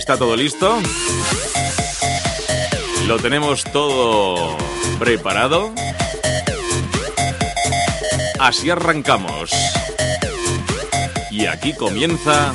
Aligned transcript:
Está 0.00 0.16
todo 0.16 0.34
listo. 0.34 0.78
Lo 3.06 3.18
tenemos 3.18 3.64
todo 3.64 4.56
preparado. 4.98 5.74
Así 8.38 8.70
arrancamos. 8.70 9.50
Y 11.30 11.44
aquí 11.44 11.74
comienza... 11.74 12.54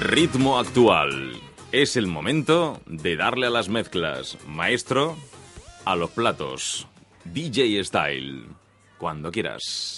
Ritmo 0.00 0.58
actual. 0.58 1.42
Es 1.72 1.96
el 1.96 2.06
momento 2.06 2.80
de 2.86 3.16
darle 3.16 3.48
a 3.48 3.50
las 3.50 3.68
mezclas. 3.68 4.38
Maestro, 4.46 5.18
a 5.84 5.94
los 5.94 6.08
platos. 6.08 6.86
DJ 7.24 7.84
Style. 7.84 8.46
Cuando 8.96 9.30
quieras. 9.30 9.97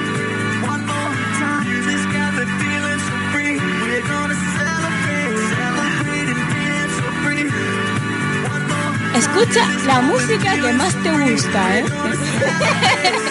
Escucha 9.21 9.67
la 9.85 10.01
música 10.01 10.55
que 10.55 10.73
más 10.73 10.95
te 11.03 11.11
gusta, 11.11 11.79
¿eh? 11.79 11.85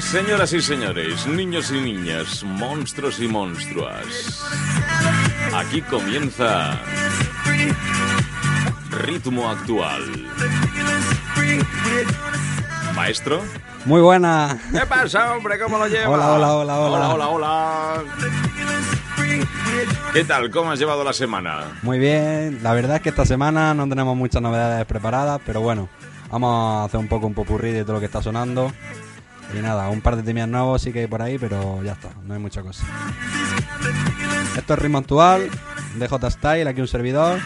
Señoras 0.00 0.52
y 0.52 0.60
señores, 0.60 1.26
niños 1.26 1.70
y 1.70 1.80
niñas, 1.80 2.44
monstruos 2.44 3.18
y 3.18 3.28
monstruas. 3.28 4.44
Aquí 5.54 5.80
comienza. 5.82 6.78
Ritmo 8.90 9.48
Actual. 9.48 10.02
Maestro. 12.94 13.42
Muy 13.84 14.00
buena. 14.00 14.58
¿Qué 14.72 14.86
pasa, 14.86 15.32
hombre? 15.32 15.58
¿Cómo 15.58 15.78
lo 15.78 15.86
llevas? 15.86 16.08
Hola, 16.08 16.32
hola, 16.32 16.54
hola, 16.54 16.78
hola. 16.78 17.08
Hola, 17.10 17.28
hola, 17.28 17.28
hola. 17.28 18.04
¿Qué 20.12 20.24
tal? 20.24 20.50
¿Cómo 20.50 20.72
has 20.72 20.78
llevado 20.78 21.04
la 21.04 21.12
semana? 21.12 21.78
Muy 21.82 21.98
bien. 21.98 22.60
La 22.62 22.74
verdad 22.74 22.96
es 22.96 23.02
que 23.02 23.08
esta 23.08 23.24
semana 23.24 23.74
no 23.74 23.88
tenemos 23.88 24.16
muchas 24.16 24.42
novedades 24.42 24.84
preparadas, 24.86 25.40
pero 25.46 25.60
bueno, 25.60 25.88
vamos 26.30 26.82
a 26.82 26.84
hacer 26.84 27.00
un 27.00 27.08
poco 27.08 27.26
un 27.26 27.34
popurrí 27.34 27.72
de 27.72 27.82
todo 27.82 27.94
lo 27.94 28.00
que 28.00 28.06
está 28.06 28.22
sonando. 28.22 28.72
Y 29.54 29.58
nada, 29.60 29.88
un 29.88 30.00
par 30.00 30.16
de 30.16 30.22
temas 30.22 30.48
nuevos 30.48 30.82
sí 30.82 30.92
que 30.92 31.00
hay 31.00 31.06
por 31.06 31.22
ahí, 31.22 31.38
pero 31.38 31.82
ya 31.82 31.92
está, 31.92 32.10
no 32.24 32.34
hay 32.34 32.40
mucha 32.40 32.62
cosa. 32.62 32.84
Esto 34.56 34.74
es 34.74 34.78
ritmo 34.78 34.98
actual, 34.98 35.50
de 35.96 36.08
J 36.08 36.30
Style, 36.30 36.68
aquí 36.68 36.80
un 36.80 36.88
servidor, 36.88 37.38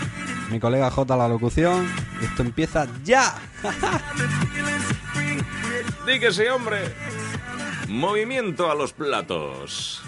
mi 0.50 0.60
colega 0.60 0.90
J 0.90 1.16
la 1.16 1.28
locución, 1.28 1.86
y 2.20 2.24
esto 2.24 2.42
empieza 2.42 2.86
ya. 3.04 3.34
Sí, 6.32 6.42
hombre. 6.48 6.92
Movimiento 7.88 8.70
a 8.70 8.74
los 8.74 8.92
platos. 8.92 10.02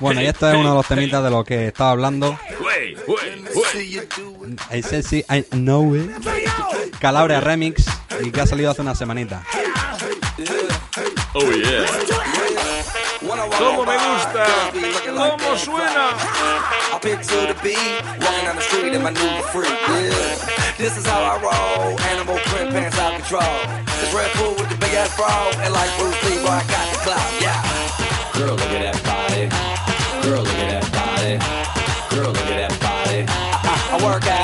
Bueno, 0.00 0.20
y 0.20 0.24
hey, 0.24 0.30
esto 0.30 0.46
es 0.48 0.54
hey, 0.54 0.60
uno 0.60 0.70
de 0.70 0.74
los 0.76 0.86
hey. 0.88 0.96
temitas 0.96 1.24
de 1.24 1.30
lo 1.30 1.44
que 1.44 1.66
estaba 1.68 1.90
hablando. 1.90 2.38
I 4.70 4.82
said 4.82 5.04
sí, 5.04 5.24
I 5.28 5.44
know 5.50 5.94
it. 5.94 6.10
Calabria 7.00 7.40
Remix 7.40 7.84
y 8.22 8.30
que 8.30 8.40
ha 8.40 8.46
salido 8.46 8.70
hace 8.70 8.82
una 8.82 8.94
semanita. 8.94 9.44
Oh 11.34 11.50
yeah. 11.50 11.86
¿Cómo 13.58 13.84
me 13.84 13.94
gusta? 13.94 14.46
¿Cómo 15.06 15.56
suena? 15.56 16.10
I 16.92 16.98
pick 17.00 17.20
to 17.22 17.46
the 17.46 17.54
beat, 17.62 17.78
walking 18.20 18.44
down 18.44 18.56
the 18.56 18.62
street 18.62 18.94
in 18.94 19.02
my 19.02 19.10
new 19.10 19.42
freak. 19.50 19.68
Yeah, 19.88 20.36
this 20.76 20.96
is 20.96 21.06
how 21.06 21.22
I 21.22 21.40
roll. 21.40 21.98
Animal 22.00 22.38
print 22.46 22.70
pants 22.70 22.98
out 22.98 23.14
control. 23.14 23.42
This 24.00 24.14
Red 24.14 24.30
Bull 24.36 24.54
with 24.54 24.68
the 24.68 24.76
big 24.76 24.94
ass 24.94 25.16
bra, 25.16 25.50
and 25.64 25.72
like 25.72 25.90
Bruce 25.98 26.22
Lee, 26.24 26.38
I 26.46 26.62
got. 26.68 26.93
Girl, 28.54 28.62
look 28.62 28.76
at 28.76 28.92
that 28.92 29.02
body. 29.02 29.48
Girl, 30.22 30.42
look 30.42 30.54
at 30.54 30.70
that 30.70 30.86
body. 30.94 32.14
Girl, 32.14 32.28
look 32.28 32.46
at 32.46 32.68
that 32.68 32.78
body. 32.78 33.24
I, 33.26 33.98
I, 33.98 34.04
work 34.04 34.26
out. 34.28 34.43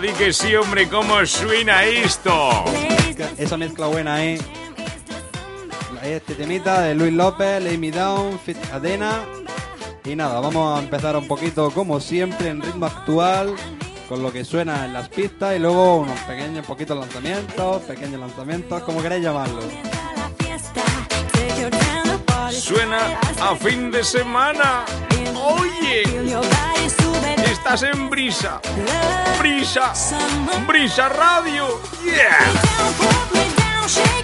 Di 0.00 0.08
que 0.08 0.32
sí, 0.32 0.54
hombre, 0.56 0.88
cómo 0.88 1.24
suena 1.24 1.84
esto. 1.84 2.64
Esa 3.38 3.56
mezcla 3.56 3.86
buena, 3.86 4.24
¿eh? 4.24 4.40
Este 6.02 6.34
temita 6.34 6.82
de 6.82 6.96
Luis 6.96 7.12
López, 7.12 7.62
Lay 7.62 7.78
Me 7.78 7.92
Down, 7.92 8.38
Fit 8.40 8.56
Adena. 8.72 9.24
Y 10.04 10.16
nada, 10.16 10.40
vamos 10.40 10.76
a 10.76 10.82
empezar 10.82 11.16
un 11.16 11.28
poquito, 11.28 11.70
como 11.70 12.00
siempre, 12.00 12.48
en 12.48 12.60
ritmo 12.60 12.86
actual, 12.86 13.54
con 14.08 14.20
lo 14.22 14.32
que 14.32 14.44
suena 14.44 14.84
en 14.84 14.92
las 14.92 15.08
pistas 15.08 15.56
y 15.56 15.60
luego 15.60 15.98
unos 15.98 16.18
pequeños 16.20 16.66
poquitos 16.66 16.98
lanzamientos, 16.98 17.82
pequeños 17.82 18.20
lanzamientos, 18.20 18.82
como 18.82 19.00
queráis 19.00 19.22
llamarlo. 19.22 19.62
Suena 22.50 22.98
a 23.40 23.54
fin 23.56 23.90
de 23.90 24.02
semana. 24.02 24.84
Oye. 25.34 26.02
Estás 27.50 27.82
en 27.82 28.08
brisa. 28.08 28.60
Brisa. 29.38 29.92
Brisa 30.66 31.08
Radio. 31.08 31.80
Yeah. 32.02 34.23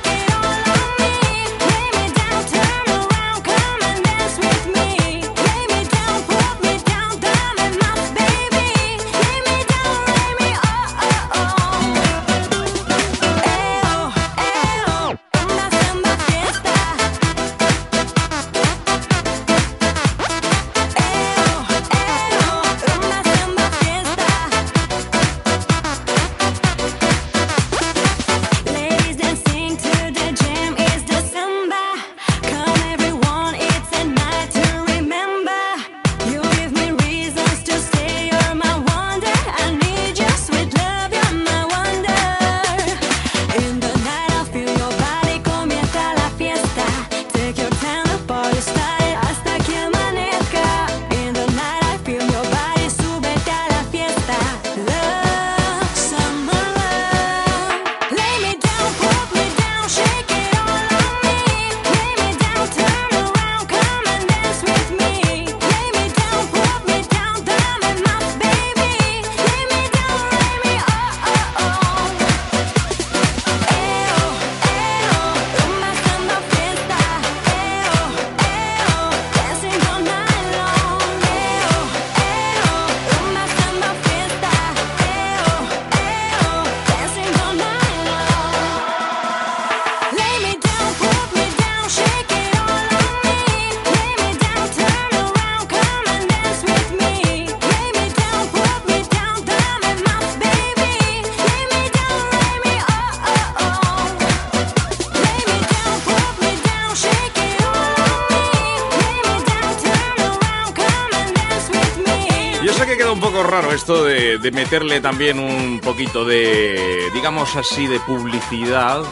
de 114.51 114.57
meterle 114.57 115.01
también 115.01 115.39
un 115.39 115.81
poquito 115.81 116.25
de, 116.25 117.09
digamos 117.15 117.55
así, 117.57 117.87
de 117.87 118.01
publicidad. 118.01 119.03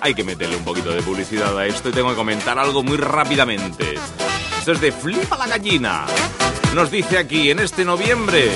Hay 0.00 0.14
que 0.14 0.24
meterle 0.24 0.56
un 0.56 0.64
poquito 0.64 0.90
de 0.92 1.02
publicidad 1.02 1.56
a 1.58 1.66
esto 1.66 1.90
y 1.90 1.92
tengo 1.92 2.10
que 2.10 2.16
comentar 2.16 2.58
algo 2.58 2.82
muy 2.82 2.96
rápidamente. 2.96 3.94
Esto 4.58 4.72
es 4.72 4.80
de 4.80 4.92
Flipa 4.92 5.36
la 5.36 5.46
Gallina. 5.46 6.06
Nos 6.74 6.90
dice 6.90 7.18
aquí, 7.18 7.50
en 7.50 7.60
este 7.60 7.84
noviembre, 7.84 8.48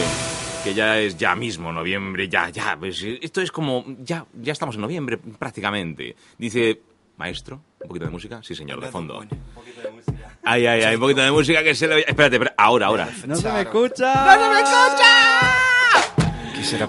que 0.64 0.74
ya 0.74 0.98
es 0.98 1.16
ya 1.16 1.34
mismo 1.34 1.72
noviembre, 1.72 2.28
ya, 2.28 2.48
ya, 2.48 2.76
pues 2.78 3.02
esto 3.02 3.40
es 3.40 3.52
como, 3.52 3.84
ya, 3.98 4.24
ya 4.40 4.52
estamos 4.52 4.76
en 4.76 4.80
noviembre 4.80 5.18
prácticamente. 5.18 6.16
Dice, 6.38 6.80
maestro, 7.16 7.60
un 7.82 7.88
poquito 7.88 8.06
de 8.06 8.10
música, 8.10 8.40
sí 8.42 8.54
señor, 8.54 8.80
de 8.80 8.90
fondo. 8.90 9.18
Un 9.18 9.28
poquito 9.54 9.82
de 9.82 9.90
música. 9.90 10.38
Ay, 10.44 10.66
ay, 10.66 10.82
ay, 10.82 10.94
un 10.94 11.00
poquito 11.00 11.20
de 11.20 11.30
música 11.30 11.62
que 11.62 11.74
se 11.74 11.86
le... 11.86 12.00
Espérate, 12.00 12.36
espérate 12.36 12.54
ahora, 12.56 12.86
ahora. 12.86 13.08
No 13.26 13.36
se 13.36 13.52
me 13.52 13.60
escucha. 13.62 14.14
No 14.24 14.44
se 14.44 14.50
me 14.50 14.60
escucha. 14.60 15.55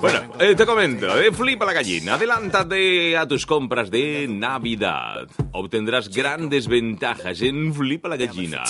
Bueno, 0.01 0.33
eh, 0.39 0.55
te 0.55 0.65
comento, 0.65 1.19
eh, 1.19 1.31
flipa 1.31 1.63
la 1.63 1.73
gallina, 1.73 2.15
adelántate 2.15 3.15
a 3.15 3.27
tus 3.27 3.45
compras 3.45 3.91
de 3.91 4.27
Navidad. 4.27 5.27
Obtendrás 5.51 6.09
grandes 6.09 6.67
ventajas 6.67 7.41
en 7.41 7.73
Flipa 7.75 8.09
la 8.09 8.17
gallina. 8.17 8.63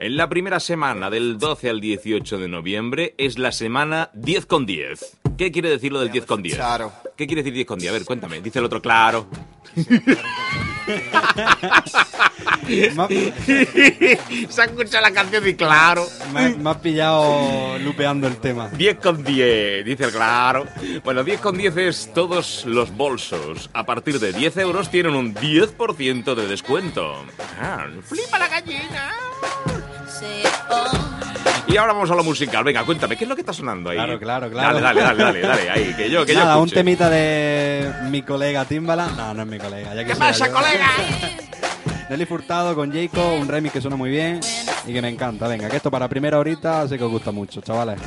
En 0.00 0.16
la 0.16 0.28
primera 0.28 0.58
semana, 0.58 1.10
del 1.10 1.36
12 1.38 1.68
al 1.68 1.80
18 1.80 2.38
de 2.38 2.48
noviembre, 2.48 3.14
es 3.18 3.36
la 3.38 3.52
semana 3.52 4.10
10 4.14 4.46
con 4.46 4.64
10. 4.64 5.18
¿Qué 5.36 5.52
quiere 5.52 5.68
decir 5.68 5.92
lo 5.92 6.00
del 6.00 6.10
10 6.10 6.24
con 6.24 6.42
10? 6.42 6.56
Claro. 6.56 6.92
¿Qué 7.14 7.26
quiere 7.26 7.42
decir 7.42 7.52
10 7.54 7.66
con 7.66 7.78
10? 7.78 7.90
A 7.90 7.92
ver, 7.92 8.04
cuéntame. 8.06 8.40
Dice 8.40 8.58
el 8.58 8.64
otro, 8.64 8.80
claro. 8.80 9.28
Se 14.50 14.60
ha 14.60 14.64
escuchado 14.64 15.02
la 15.02 15.12
canción 15.12 15.48
y 15.48 15.54
claro. 15.54 16.06
me, 16.32 16.54
me 16.56 16.70
has 16.70 16.76
pillado 16.78 17.78
lupeando 17.78 18.26
el 18.26 18.36
tema. 18.36 18.68
10 18.68 18.98
con 18.98 19.24
10, 19.24 19.84
dice 19.84 20.04
el 20.04 20.10
claro. 20.10 20.66
Bueno, 21.04 21.24
10 21.24 21.40
con 21.40 21.56
10 21.56 21.76
es 21.78 22.12
todos 22.12 22.64
los 22.66 22.94
bolsos. 22.94 23.70
A 23.72 23.86
partir 23.86 24.20
de 24.20 24.32
10 24.32 24.56
euros 24.58 24.90
tienen 24.90 25.14
un 25.14 25.34
10% 25.34 26.34
de 26.34 26.46
descuento. 26.46 27.24
Ah, 27.60 27.86
¡Flipa 28.02 28.38
la 28.38 28.48
gallina! 28.48 29.14
Y 31.68 31.76
ahora 31.76 31.92
vamos 31.92 32.10
a 32.10 32.14
lo 32.14 32.24
musical. 32.24 32.64
Venga, 32.64 32.82
cuéntame, 32.84 33.16
¿qué 33.16 33.24
es 33.24 33.28
lo 33.28 33.34
que 33.34 33.42
está 33.42 33.52
sonando 33.52 33.90
ahí? 33.90 33.96
Claro, 33.96 34.18
claro, 34.18 34.50
claro. 34.50 34.80
Dale, 34.80 35.00
dale, 35.00 35.00
dale, 35.02 35.22
dale, 35.22 35.40
dale, 35.40 35.70
ahí, 35.70 35.94
que 35.94 36.10
yo, 36.10 36.24
que 36.24 36.32
yo 36.32 36.40
Nada, 36.40 36.56
un 36.56 36.62
escuche. 36.64 36.76
temita 36.76 37.10
de 37.10 37.92
mi 38.04 38.22
colega 38.22 38.64
Timbaland. 38.64 39.16
No, 39.16 39.34
no 39.34 39.42
es 39.42 39.48
mi 39.48 39.58
colega. 39.58 39.94
Ya 39.94 40.02
¿Qué 40.04 40.12
quisiera 40.12 40.28
pasa, 40.28 40.46
yo. 40.46 40.52
colega? 40.54 40.86
Nelly 42.08 42.24
Furtado 42.24 42.74
con 42.74 42.90
Jacob, 42.90 43.34
un 43.38 43.48
remix 43.48 43.74
que 43.74 43.80
suena 43.82 43.96
muy 43.96 44.08
bien 44.08 44.40
y 44.86 44.92
que 44.94 45.02
me 45.02 45.10
encanta. 45.10 45.46
Venga, 45.46 45.68
que 45.68 45.76
esto 45.76 45.90
para 45.90 46.08
primera 46.08 46.38
horita 46.38 46.88
sé 46.88 46.96
que 46.96 47.04
os 47.04 47.10
gusta 47.10 47.32
mucho, 47.32 47.60
chavales. 47.60 48.00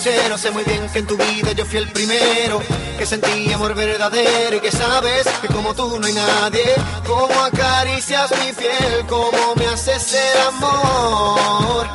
Sincero, 0.00 0.38
sé 0.38 0.50
muy 0.50 0.64
bien 0.64 0.88
que 0.88 1.00
en 1.00 1.06
tu 1.06 1.16
vida 1.16 1.52
yo 1.52 1.66
fui 1.66 1.78
el 1.78 1.88
primero 1.92 2.62
que 2.98 3.04
sentí 3.04 3.52
amor 3.52 3.74
verdadero 3.74 4.56
y 4.56 4.60
que 4.60 4.70
sabes 4.70 5.26
que 5.42 5.48
como 5.48 5.74
tú 5.74 5.98
no 5.98 6.06
hay 6.06 6.14
nadie. 6.14 6.74
Como 7.06 7.38
acaricias 7.40 8.30
mi 8.38 8.52
piel, 8.52 9.06
como 9.08 9.54
me 9.56 9.66
haces 9.66 10.14
el 10.14 10.40
amor. 10.48 11.86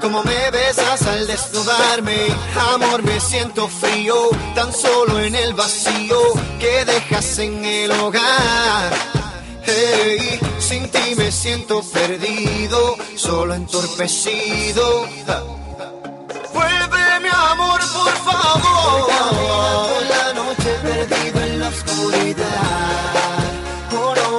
Como 0.00 0.24
me 0.24 0.50
besas 0.50 1.02
al 1.02 1.26
desnudarme, 1.26 2.26
amor, 2.72 3.02
me 3.02 3.20
siento 3.20 3.68
frío, 3.68 4.30
tan 4.54 4.72
solo 4.72 5.20
en 5.20 5.34
el 5.34 5.54
vacío 5.54 6.18
que 6.58 6.84
dejas 6.84 7.38
en 7.38 7.64
el 7.64 7.90
hogar. 7.92 8.92
Hey, 9.64 10.40
sin 10.58 10.88
ti 10.88 11.14
me 11.16 11.30
siento 11.30 11.82
perdido, 11.82 12.96
solo 13.16 13.54
entorpecido. 13.54 15.06
Favor. 18.32 19.92
En 20.00 20.08
la 20.08 20.32
noche 20.34 20.70
perdido 20.82 21.40
en 21.40 21.60
la 21.60 21.68
oscuridad. 21.68 22.48
Oh 23.92 24.14
no, 24.20 24.30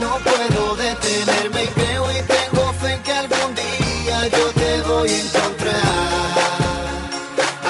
no 0.00 0.18
puedo 0.24 0.76
detenerme 0.76 1.64
y 1.64 1.68
creo 1.68 2.10
y 2.10 2.22
tengo 2.22 2.72
fe 2.80 2.92
en 2.94 3.02
que 3.02 3.12
algún 3.12 3.54
día 3.54 4.28
yo 4.28 4.46
te 4.52 4.82
voy 4.82 5.10
a 5.10 5.20
encontrar. 5.20 6.16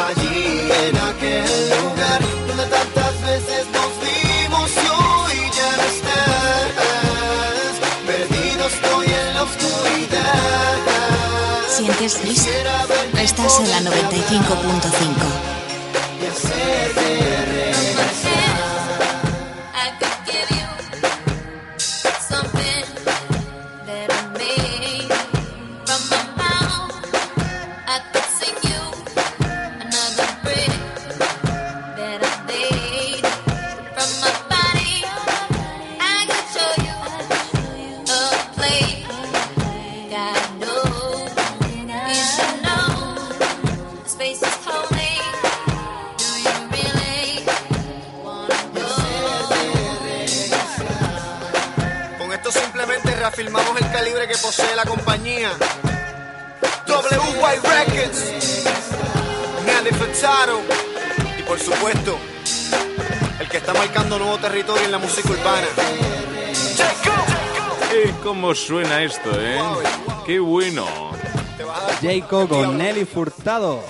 Allí 0.07 0.71
en 0.85 0.97
aquel 1.11 1.71
lugar 1.71 2.21
donde 2.49 2.67
tantas 2.67 3.15
veces 3.23 3.67
nos 3.77 3.91
vimos 4.05 4.71
y 4.85 4.87
hoy 5.01 5.37
ya 5.59 5.71
no 5.77 5.85
estás. 5.95 6.73
Perdido 8.07 8.63
estoy 8.67 9.07
en 9.07 9.35
la 9.35 9.43
oscuridad. 9.43 10.77
¿Sientes 11.69 12.21
y 12.25 12.31
Estás 13.21 13.61
en 13.61 13.71
la 13.71 13.91
poderte 13.91 14.17
95.5. 14.17 15.46
¿Cómo 68.47 68.55
suena 68.55 69.03
esto, 69.03 69.29
eh? 69.41 69.59
¡Qué 70.25 70.39
bueno! 70.39 70.87
Jacob 72.01 72.49
con 72.49 72.79
Nelly 72.79 73.05
Furtado. 73.05 73.83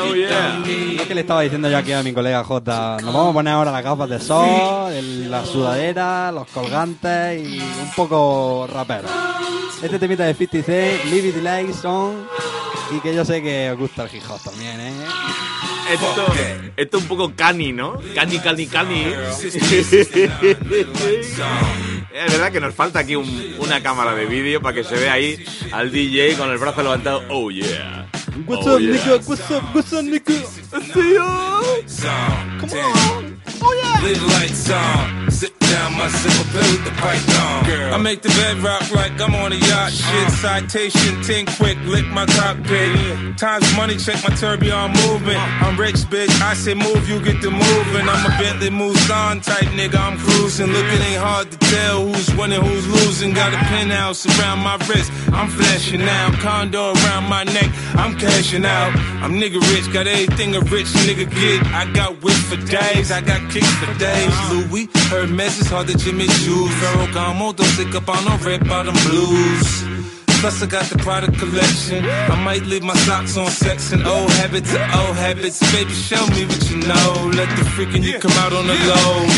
¡Oh, 0.00 0.14
yeah! 0.14 0.62
Lo 0.96 1.08
que 1.08 1.14
le 1.16 1.22
estaba 1.22 1.40
diciendo 1.42 1.68
yo 1.68 1.76
aquí 1.76 1.90
a 1.92 2.04
mi 2.04 2.12
colega 2.12 2.44
J. 2.44 2.98
Nos 3.02 3.12
vamos 3.12 3.30
a 3.30 3.32
poner 3.32 3.52
ahora 3.52 3.72
las 3.72 3.82
gafas 3.82 4.08
de 4.10 4.20
sol, 4.20 4.92
el- 4.92 5.28
la 5.28 5.44
sudadera, 5.44 6.30
los 6.30 6.46
colgantes 6.46 7.44
y 7.44 7.58
un 7.58 7.90
poco 7.96 8.68
rapero. 8.72 9.08
Este 9.82 9.98
temita 9.98 10.22
de 10.22 10.34
50 10.34 10.62
Cent, 10.64 11.04
Leave 11.06 11.28
It 11.30 11.36
Like 11.42 11.72
Song, 11.74 12.14
y 12.96 13.00
que 13.00 13.12
yo 13.12 13.24
sé 13.24 13.42
que 13.42 13.72
os 13.72 13.76
gusta 13.76 14.04
el 14.04 14.14
hip 14.16 14.22
hop 14.30 14.40
también, 14.40 14.80
¿eh? 14.80 14.92
Esto, 15.92 16.32
esto 16.76 16.98
un 16.98 17.04
poco 17.06 17.32
cani, 17.34 17.72
¿no? 17.72 18.00
Cani, 18.14 18.38
cani, 18.38 18.66
cani. 18.66 19.04
Es 22.12 22.32
verdad 22.32 22.52
que 22.52 22.60
nos 22.60 22.74
falta 22.74 22.98
aquí 23.00 23.16
un- 23.16 23.56
una 23.58 23.82
cámara 23.82 24.14
de 24.14 24.26
vídeo 24.26 24.60
para 24.60 24.74
que 24.74 24.84
se 24.84 24.94
vea 24.94 25.14
ahí 25.14 25.44
al 25.72 25.90
DJ 25.90 26.36
con 26.36 26.50
el 26.50 26.58
brazo 26.58 26.82
levantado. 26.82 27.22
Oh 27.28 27.50
yeah. 27.50 28.06
What's 28.46 28.66
Oh, 28.66 28.74
up, 28.76 28.80
yeah. 28.80 28.92
nigga? 28.92 29.20
What's 29.26 29.50
up, 29.50 29.62
what's 29.74 29.92
up, 29.92 30.02
nigga? 30.02 30.44
Live 34.02 34.22
lights 34.22 34.70
on. 34.70 35.30
Sit 35.30 35.52
down, 35.70 35.92
my 35.94 36.08
pill 36.52 36.66
with 36.72 36.84
the 36.84 36.94
python. 36.98 37.64
Girl. 37.64 37.94
I 37.94 37.98
make 37.98 38.22
the 38.22 38.28
bed 38.30 38.58
rock 38.58 38.90
like 38.90 39.14
I'm 39.20 39.34
on 39.34 39.52
a 39.52 39.56
yacht. 39.56 39.92
Uh-huh. 39.94 40.10
Shit, 40.10 40.30
citation, 40.42 41.22
ting 41.22 41.46
quick, 41.58 41.78
lick 41.86 42.06
my 42.08 42.26
cockpit. 42.26 43.38
Times 43.38 43.66
money, 43.76 43.96
check 43.96 44.18
my 44.26 44.34
tourbillon 44.34 44.92
movement. 45.06 45.38
Uh-huh. 45.38 45.66
I'm 45.66 45.78
rich, 45.78 46.00
bitch. 46.10 46.32
I 46.42 46.54
say 46.54 46.74
move, 46.74 47.08
you 47.08 47.22
get 47.22 47.40
the 47.40 47.50
moving. 47.50 48.06
I'm 48.08 48.26
a 48.26 48.32
Bentley 48.38 48.70
Mulsanne 48.70 49.42
type 49.42 49.70
nigga. 49.78 49.98
I'm 49.98 50.18
cruising. 50.18 50.72
Look, 50.74 50.86
it 50.86 51.00
ain't 51.00 51.22
hard 51.22 51.50
to 51.52 51.58
tell 51.58 52.06
who's 52.06 52.28
winning, 52.34 52.60
who's 52.60 52.86
losing. 52.88 53.32
Got 53.32 53.52
a 53.52 53.56
uh-huh. 53.56 53.68
penthouse 53.68 54.26
around 54.26 54.60
my 54.60 54.76
wrist. 54.88 55.12
I'm 55.32 55.48
flashing 55.48 56.00
now. 56.00 56.30
Condo 56.40 56.92
around 56.92 57.28
my 57.28 57.44
neck. 57.44 57.70
I'm 57.94 58.16
cashing 58.18 58.64
out. 58.64 58.92
I'm 59.22 59.34
nigga 59.34 59.60
rich. 59.72 59.92
Got 59.92 60.06
everything 60.06 60.56
a 60.56 60.60
rich 60.60 60.90
nigga 61.06 61.30
get. 61.30 61.66
I 61.72 61.90
got 61.92 62.22
whips 62.22 62.42
for 62.50 62.56
days. 62.56 63.12
I 63.12 63.20
got 63.20 63.40
kicks 63.50 63.72
for 63.78 63.92
days. 63.98 64.34
Louis, 64.50 64.88
Hermes 65.10 65.59
is 65.60 65.68
hard 65.68 65.86
to 65.88 65.96
Jimmy 65.96 66.26
Choo's. 66.40 66.70
Ferragamo, 66.80 67.54
don't 67.54 67.66
stick 67.76 67.94
up 67.94 68.08
on 68.08 68.24
no 68.24 68.36
red 68.44 68.66
bottom 68.68 68.94
blues. 69.06 69.84
Plus 70.40 70.62
I 70.62 70.66
got 70.66 70.84
the 70.88 70.98
product 70.98 71.38
collection. 71.38 72.04
I 72.04 72.36
might 72.42 72.64
leave 72.64 72.82
my 72.82 72.94
socks 73.06 73.36
on 73.36 73.48
sex 73.50 73.92
and 73.92 74.06
old 74.06 74.30
habits 74.40 74.72
to 74.72 74.80
old 74.98 75.16
habits. 75.16 75.60
Baby, 75.72 75.92
show 75.92 76.24
me 76.32 76.46
what 76.46 76.62
you 76.70 76.78
know. 76.80 77.10
Let 77.36 77.48
the 77.58 77.64
freaking 77.76 78.02
you 78.02 78.18
come 78.18 78.32
out 78.42 78.52
on 78.52 78.66
the 78.66 78.76
low. 78.88 79.28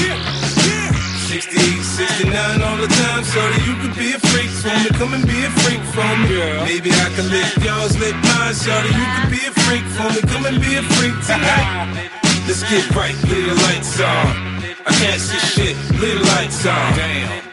68, 1.33 1.83
69 1.83 2.62
all 2.62 2.76
the 2.76 2.87
time, 2.87 3.25
so 3.25 3.41
that 3.41 3.62
you 3.67 3.75
can 3.83 3.93
be 3.99 4.12
a 4.12 4.21
freak 4.31 4.52
for 4.62 4.75
me. 4.85 4.91
Come 5.00 5.14
and 5.14 5.26
be 5.26 5.38
a 5.43 5.50
freak 5.64 5.83
for 5.97 6.07
me. 6.23 6.38
Maybe 6.71 6.91
I 6.93 7.09
can 7.17 7.26
lick 7.35 7.50
yours, 7.64 7.99
lick 7.99 8.17
mine, 8.31 8.55
so 8.55 8.71
that 8.71 8.93
you 8.93 9.07
can 9.17 9.29
be 9.33 9.43
a 9.49 9.52
freak 9.64 9.87
for 9.97 10.09
me. 10.12 10.21
Come 10.31 10.45
and 10.47 10.61
be 10.61 10.76
a 10.76 10.83
freak 10.95 11.17
tonight. 11.26 12.11
Let's 12.47 12.62
get 12.69 12.85
right, 12.95 13.17
leave 13.26 13.49
the 13.49 13.57
lights 13.67 13.99
on. 14.00 14.62
I 14.87 14.93
can't 14.93 15.21
see 15.21 15.39
shit, 15.39 15.77
leave 16.01 16.19
the 16.19 16.27
lights 16.27 16.67
on. 16.67 16.97
Damn. 16.97 17.53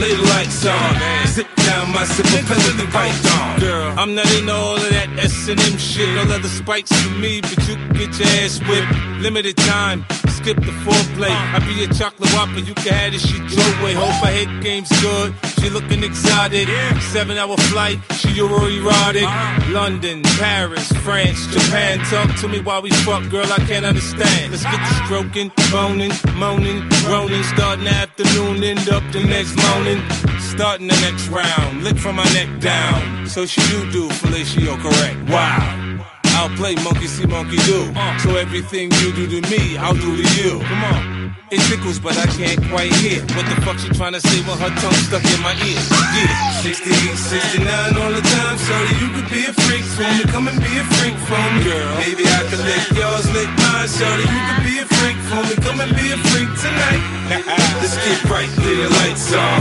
Lay 0.00 0.14
the 0.14 0.22
lights 0.22 0.66
on. 0.66 1.26
Zip 1.26 1.46
down 1.56 1.92
my 1.92 2.04
pedal 2.04 2.76
the 2.76 2.86
right 2.92 3.26
on. 3.40 3.60
Girl, 3.60 3.94
I'm 3.98 4.14
not 4.14 4.30
into 4.34 4.52
all 4.52 4.76
of 4.76 4.90
that 4.90 5.08
S&M 5.18 5.78
shit. 5.78 6.14
No 6.14 6.24
leather 6.24 6.48
spikes 6.48 6.92
for 7.02 7.14
me, 7.18 7.40
but 7.40 7.56
you 7.68 7.76
can 7.76 7.92
get 7.94 8.18
your 8.18 8.28
ass 8.44 8.60
whipped. 8.68 8.92
Limited 9.20 9.56
time, 9.56 10.04
skip 10.36 10.56
the 10.56 10.74
foreplay. 10.84 11.32
I 11.32 11.58
be 11.64 11.84
a 11.84 11.88
chocolate 11.88 12.30
whopper, 12.32 12.60
you 12.60 12.74
can 12.74 12.92
have 12.92 13.12
this 13.12 13.24
shit 13.26 13.42
your 13.50 13.72
way. 13.82 13.94
Hope 13.94 14.22
I 14.22 14.30
head 14.30 14.62
game's 14.62 14.90
good. 15.00 15.34
She 15.58 15.70
looking 15.70 16.04
exotic. 16.04 16.68
Seven 17.12 17.36
hour 17.38 17.56
flight, 17.72 17.98
she 18.18 18.30
euro 18.32 18.66
erotic. 18.66 19.28
London, 19.72 20.22
Paris, 20.38 20.86
France, 21.04 21.46
Japan. 21.48 21.98
Talk 22.10 22.34
to 22.40 22.48
me 22.48 22.60
while 22.60 22.82
we 22.82 22.90
fuck, 23.06 23.28
girl, 23.30 23.50
I 23.50 23.58
can't 23.66 23.86
understand. 23.86 24.52
Let's 24.52 24.64
get 24.64 24.78
to 24.78 24.94
stroking, 25.04 25.50
boning, 25.72 26.12
moaning, 26.36 26.86
groaning. 27.04 27.42
Starting 27.54 27.84
the 27.84 27.90
afternoon, 27.90 28.62
end 28.62 28.88
up 28.88 29.02
the 29.12 29.22
next 29.24 29.56
morning. 29.56 30.00
Starting 30.40 30.88
the 30.88 30.98
next 31.00 31.28
round, 31.28 31.82
lick 31.82 31.96
from 31.96 32.16
my 32.16 32.28
neck 32.34 32.48
down. 32.60 33.26
So 33.26 33.46
she 33.46 33.60
do 33.72 33.90
do, 33.90 34.08
fellatio 34.08 34.76
correct. 34.78 35.30
Wow. 35.30 36.15
I'll 36.36 36.52
play 36.52 36.74
monkey 36.84 37.08
see, 37.08 37.24
monkey 37.24 37.56
do. 37.64 37.88
So 38.20 38.36
everything 38.36 38.92
you 39.00 39.08
do 39.16 39.24
to 39.24 39.40
me, 39.48 39.78
I'll 39.78 39.96
do 39.96 40.20
to 40.20 40.26
you. 40.36 40.60
Come 40.60 40.84
on. 40.84 41.00
It 41.48 41.62
tickles, 41.70 41.98
but 41.98 42.12
I 42.18 42.26
can't 42.36 42.60
quite 42.68 42.92
hear 43.00 43.24
what 43.32 43.46
the 43.48 43.56
fuck 43.64 43.78
she 43.78 43.88
trying 43.96 44.12
to 44.12 44.20
say 44.20 44.44
when 44.44 44.58
her 44.60 44.68
tongue 44.82 45.00
stuck 45.08 45.24
in 45.24 45.40
my 45.40 45.56
ear. 45.64 45.80
Yeah, 46.12 46.60
68, 46.60 47.16
69 47.16 47.96
all 48.02 48.12
the 48.12 48.20
time, 48.20 48.58
so 48.58 48.74
you 49.00 49.08
could 49.16 49.30
be 49.32 49.48
a 49.48 49.54
freak 49.64 49.86
for 49.96 50.04
me. 50.04 50.28
Come 50.28 50.48
and 50.52 50.60
be 50.60 50.76
a 50.76 50.84
freak 50.98 51.16
for 51.24 51.40
me, 51.56 51.64
girl. 51.64 51.88
Maybe 52.04 52.28
I 52.28 52.42
could 52.50 52.60
lick 52.68 52.84
yours, 52.92 53.30
lick 53.32 53.48
mine, 53.62 53.88
so 53.88 54.04
that 54.04 54.28
you 54.28 54.40
could 54.44 54.62
be 54.68 54.76
a 54.82 54.86
freak 54.92 55.18
for 55.32 55.40
me. 55.40 55.54
Come 55.64 55.80
and 55.80 55.92
be 55.96 56.12
a 56.12 56.18
freak 56.28 56.52
tonight. 56.60 57.02
Let's 57.80 57.96
get 57.96 58.20
right, 58.28 58.50
leave 58.60 58.84
the 58.84 58.90
lights 59.00 59.32
on. 59.32 59.60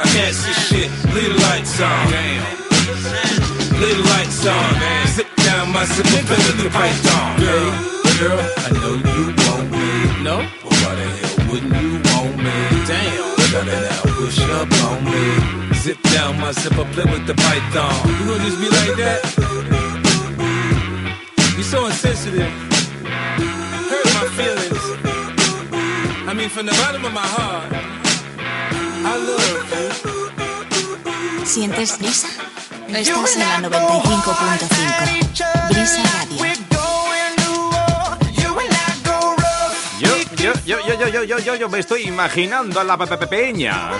I 0.00 0.06
can't 0.16 0.32
see 0.32 0.56
shit, 0.64 0.88
leave 1.12 1.34
the 1.34 1.40
lights 1.44 1.76
on. 1.76 2.02
Damn. 2.08 2.56
Leave 3.82 3.98
the 4.00 4.06
lights 4.16 4.46
on. 4.46 4.72
Zip 4.80 4.95
down 5.76 5.84
my 5.84 5.84
zipper, 5.94 6.22
pedal 6.26 6.56
the 6.62 6.70
python. 6.70 7.40
Girl, 7.40 7.70
girl, 8.20 8.40
I 8.56 8.70
know 8.80 8.94
you 8.96 9.24
want 9.44 9.66
me. 9.70 9.88
No? 10.22 10.36
But 10.62 10.72
why 10.82 10.94
the 10.94 11.06
hell 11.18 11.36
wouldn't 11.50 11.76
you 11.82 11.92
want 12.10 12.36
me? 12.36 12.56
Damn. 12.86 13.36
Shut 13.50 13.68
it 13.68 13.92
out, 13.92 14.06
push 14.16 14.40
up 14.40 14.72
on 14.88 15.04
me. 15.04 15.74
Zip 15.74 15.98
down 16.14 16.40
my 16.40 16.52
zipper, 16.52 16.84
play 16.94 17.04
with 17.04 17.26
the 17.26 17.34
python. 17.34 17.94
You 18.08 18.24
gonna 18.26 18.44
just 18.44 18.58
be 18.60 18.68
like 18.78 18.96
that? 19.02 19.20
You're 21.54 21.64
so 21.64 21.86
insensitive. 21.86 22.52
Hurt 23.90 24.08
my 24.18 24.26
feelings. 24.38 24.84
I 26.28 26.32
mean, 26.34 26.48
from 26.48 26.66
the 26.66 26.72
bottom 26.72 27.04
of 27.04 27.12
my 27.12 27.26
heart, 27.36 27.72
I 29.12 29.16
love 29.28 29.70
you. 29.72 31.44
¿Sientes 31.44 31.96
brisa? 31.98 32.55
Estás 32.88 33.34
en 33.36 33.40
la 33.40 33.58
95.5. 33.68 35.68
Brisa 35.68 36.02
Radio. 36.02 36.36
Yo, 39.98 40.10
yo, 40.36 40.52
yo, 40.64 40.78
yo, 40.86 40.94
yo, 40.94 41.08
yo, 41.08 41.24
yo, 41.24 41.38
yo 41.38 41.54
yo 41.56 41.68
me 41.68 41.80
estoy 41.80 42.02
imaginando 42.06 42.78
a 42.80 42.84
la 42.84 42.96
peña. 43.28 43.90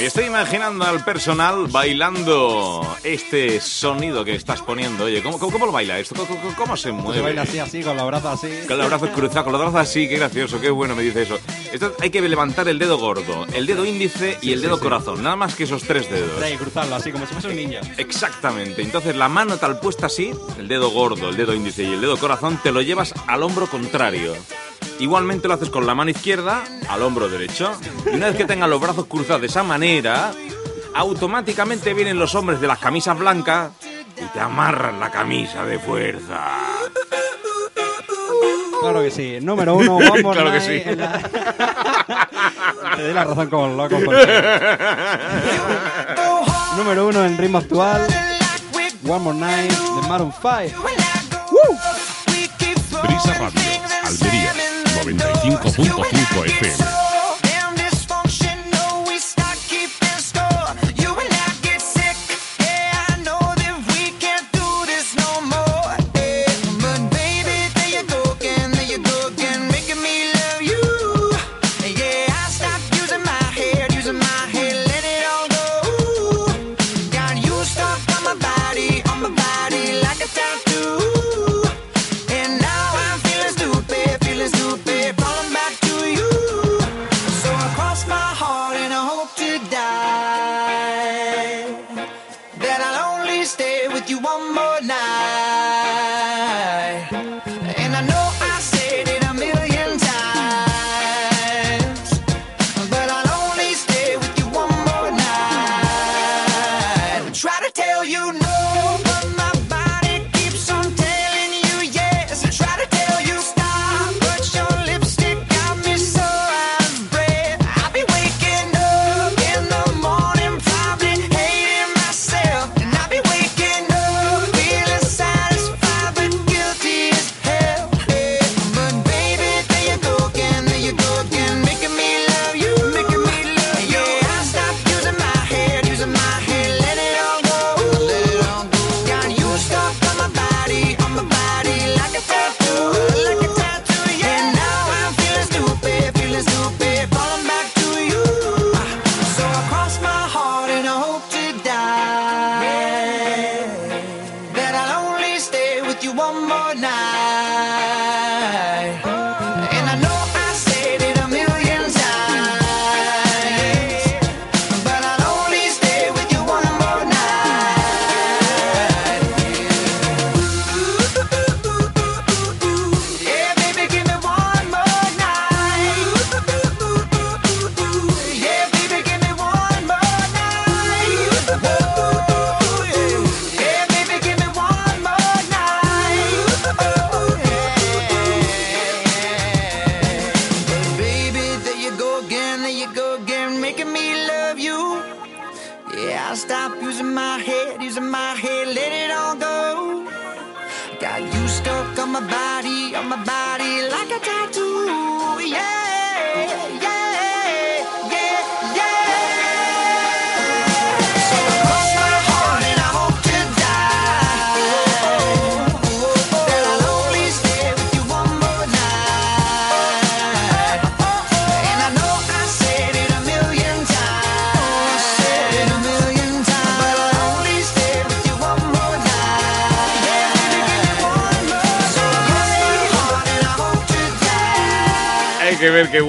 Me 0.00 0.06
estoy 0.06 0.24
imaginando 0.24 0.82
al 0.86 1.04
personal 1.04 1.66
bailando 1.66 2.96
este 3.04 3.60
sonido 3.60 4.24
que 4.24 4.34
estás 4.34 4.62
poniendo. 4.62 5.04
Oye, 5.04 5.22
¿cómo, 5.22 5.38
cómo, 5.38 5.52
cómo 5.52 5.66
lo 5.66 5.72
baila 5.72 5.98
esto? 5.98 6.14
¿Cómo, 6.14 6.40
cómo- 6.40 6.56
cómo 6.56 6.76
se 6.78 6.90
mueve? 6.90 7.18
Se 7.18 7.22
baila 7.22 7.42
así, 7.42 7.58
así, 7.58 7.82
con 7.82 7.98
los 7.98 8.06
brazos 8.06 8.32
así. 8.42 8.48
Con 8.66 8.78
los 8.78 8.86
brazos 8.86 9.10
cruzados, 9.10 9.44
con 9.44 9.52
los 9.52 9.60
brazos 9.60 9.78
así, 9.78 10.08
qué 10.08 10.16
gracioso, 10.16 10.58
qué 10.58 10.70
bueno 10.70 10.96
me 10.96 11.02
dice 11.02 11.20
eso. 11.22 11.38
Esto 11.70 11.94
hay 12.00 12.08
que 12.08 12.22
levantar 12.22 12.66
el 12.68 12.78
dedo 12.78 12.96
gordo, 12.96 13.44
el 13.52 13.66
dedo 13.66 13.84
índice 13.84 14.38
y 14.40 14.54
el 14.54 14.62
dedo 14.62 14.80
corazón, 14.80 15.22
nada 15.22 15.36
más 15.36 15.54
que 15.54 15.64
esos 15.64 15.82
tres 15.82 16.10
dedos. 16.10 16.30
Sí, 16.42 16.56
cruzarlo 16.56 16.94
así, 16.96 17.12
como 17.12 17.26
si 17.26 17.34
fuese 17.34 17.48
un 17.48 17.56
ninja. 17.56 17.80
Exactamente, 17.98 18.80
entonces 18.80 19.14
la 19.16 19.28
mano 19.28 19.58
tal 19.58 19.80
puesta 19.80 20.06
así, 20.06 20.32
el 20.58 20.66
dedo 20.66 20.88
gordo, 20.90 21.28
el 21.28 21.36
dedo 21.36 21.52
índice 21.52 21.82
y 21.82 21.92
el 21.92 22.00
dedo 22.00 22.16
corazón, 22.16 22.58
te 22.62 22.72
lo 22.72 22.80
llevas 22.80 23.12
al 23.26 23.42
hombro 23.42 23.66
contrario. 23.66 24.34
Igualmente 24.98 25.48
lo 25.48 25.54
haces 25.54 25.70
con 25.70 25.86
la 25.86 25.94
mano 25.94 26.10
izquierda 26.10 26.62
al 26.88 27.02
hombro 27.02 27.28
derecho. 27.28 27.72
Y 28.06 28.16
una 28.16 28.26
vez 28.28 28.36
que 28.36 28.44
tengas 28.44 28.68
los 28.68 28.80
brazos 28.80 29.06
cruzados 29.06 29.40
de 29.40 29.46
esa 29.46 29.62
manera, 29.62 30.32
automáticamente 30.94 31.94
vienen 31.94 32.18
los 32.18 32.34
hombres 32.34 32.60
de 32.60 32.66
las 32.66 32.78
camisas 32.78 33.18
blancas 33.18 33.70
y 34.16 34.24
te 34.32 34.40
amarran 34.40 35.00
la 35.00 35.10
camisa 35.10 35.64
de 35.64 35.78
fuerza. 35.78 36.40
Claro 38.82 39.02
que 39.02 39.10
sí. 39.10 39.38
Número 39.40 39.74
uno, 39.74 39.96
One 39.96 40.22
More 40.22 40.40
Claro 40.42 40.52
que 40.52 40.60
sí. 40.60 40.82
en 40.84 40.98
la- 40.98 41.18
Te 42.96 43.02
doy 43.02 43.12
la 43.14 43.24
razón 43.24 43.48
como 43.50 43.68
loco. 43.68 43.96
Número 46.76 47.06
uno 47.08 47.24
en 47.24 47.36
ritmo 47.38 47.58
actual. 47.58 48.06
One 49.06 49.18
More 49.20 49.38
Night 49.38 49.70
de 49.72 50.08
Maroon 50.08 50.32
5. 50.32 50.48
Brisa 53.02 53.34
Radio, 53.38 53.60
Almería, 54.04 54.52
95.5 55.08 56.46
FM. 56.46 57.09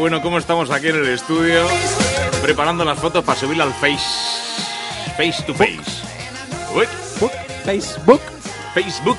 bueno 0.01 0.19
cómo 0.19 0.39
estamos 0.39 0.71
aquí 0.71 0.87
en 0.87 0.95
el 0.95 1.09
estudio 1.09 1.63
preparando 2.41 2.83
las 2.83 2.97
fotos 2.97 3.23
para 3.23 3.39
subirla 3.39 3.65
al 3.65 3.73
Face. 3.73 3.99
Face 5.15 5.43
to 5.45 5.53
Face. 5.53 6.01
Book. 6.73 7.31
Facebook. 7.63 8.21
Facebook. 8.73 9.17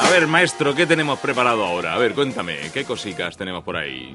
A 0.00 0.10
ver, 0.10 0.26
maestro, 0.26 0.74
¿qué 0.74 0.86
tenemos 0.86 1.18
preparado 1.18 1.64
ahora? 1.64 1.94
A 1.94 1.98
ver, 1.98 2.12
cuéntame, 2.12 2.58
¿qué 2.74 2.84
cositas 2.84 3.38
tenemos 3.38 3.64
por 3.64 3.78
ahí? 3.78 4.14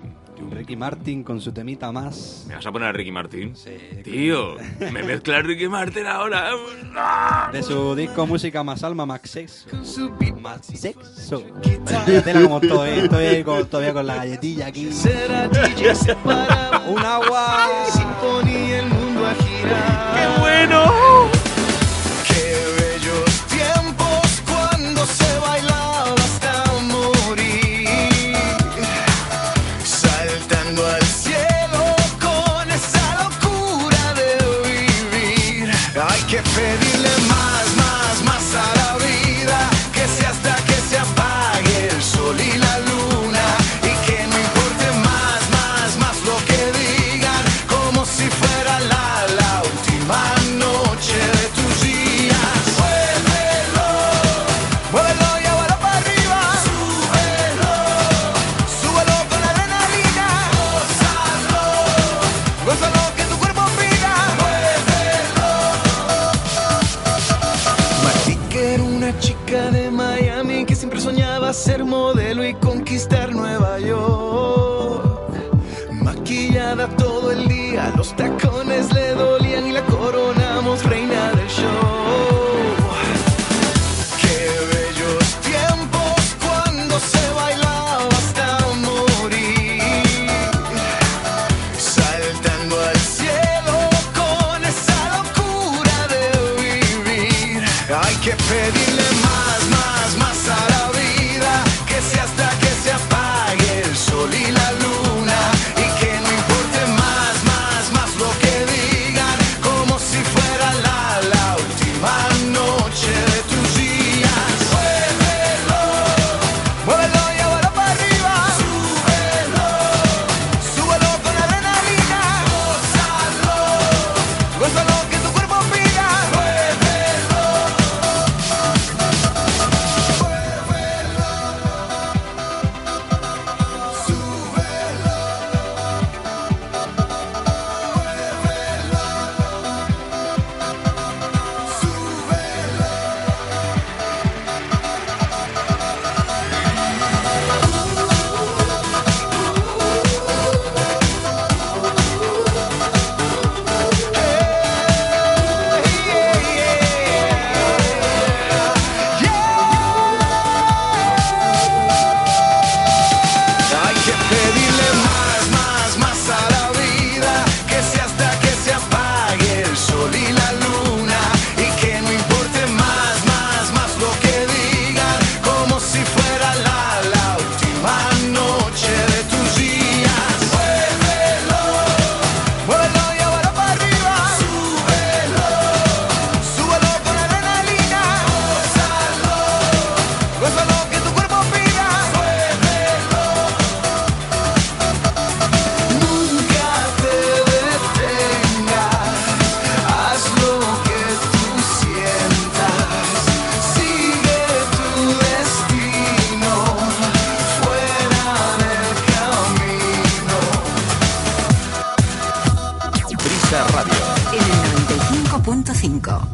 Ricky 0.59 0.75
Martin 0.75 1.23
con 1.23 1.39
su 1.39 1.53
temita 1.53 1.89
más. 1.89 2.43
¿Me 2.45 2.55
vas 2.55 2.65
a 2.65 2.71
poner 2.73 2.89
a 2.89 2.91
Ricky 2.91 3.13
Martin? 3.13 3.55
Sí. 3.55 3.71
Tío, 4.03 4.57
me 4.91 5.03
mezcla 5.03 5.41
Ricky 5.41 5.69
Martin 5.69 6.05
ahora. 6.05 6.51
De 7.53 7.63
su 7.63 7.95
disco 7.95 8.27
Música 8.27 8.61
más 8.61 8.83
Alma, 8.83 9.05
Max 9.05 9.31
Sexo. 9.31 9.67
Más 10.41 10.65
Sexo. 10.65 11.45
Tela 12.25 12.41
como 12.41 12.59
estoy, 12.59 12.89
estoy 12.89 13.43
con, 13.45 13.67
todavía 13.67 13.93
con 13.93 14.05
la 14.05 14.15
galletilla 14.15 14.67
aquí. 14.67 14.89
Un 16.89 16.99
agua. 16.99 17.69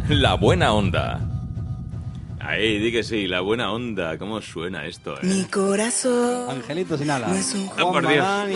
La 0.07 0.35
buena 0.35 0.71
onda. 0.71 1.19
Ahí, 2.39 2.79
di 2.79 2.91
que 2.91 3.03
sí, 3.03 3.27
la 3.27 3.41
buena 3.41 3.71
onda. 3.71 4.17
¿Cómo 4.17 4.39
suena 4.41 4.85
esto, 4.85 5.15
eh? 5.15 5.19
Mi 5.23 5.43
corazón. 5.45 6.49
Angelito 6.49 6.97
sin 6.97 7.09
alas. 7.09 7.29
No 7.29 7.35
es 7.35 7.53
un 7.53 7.67
ah, 7.67 7.71
Juan 7.73 7.85
oh, 7.85 7.91
por 7.91 8.07
Dios. 8.07 8.47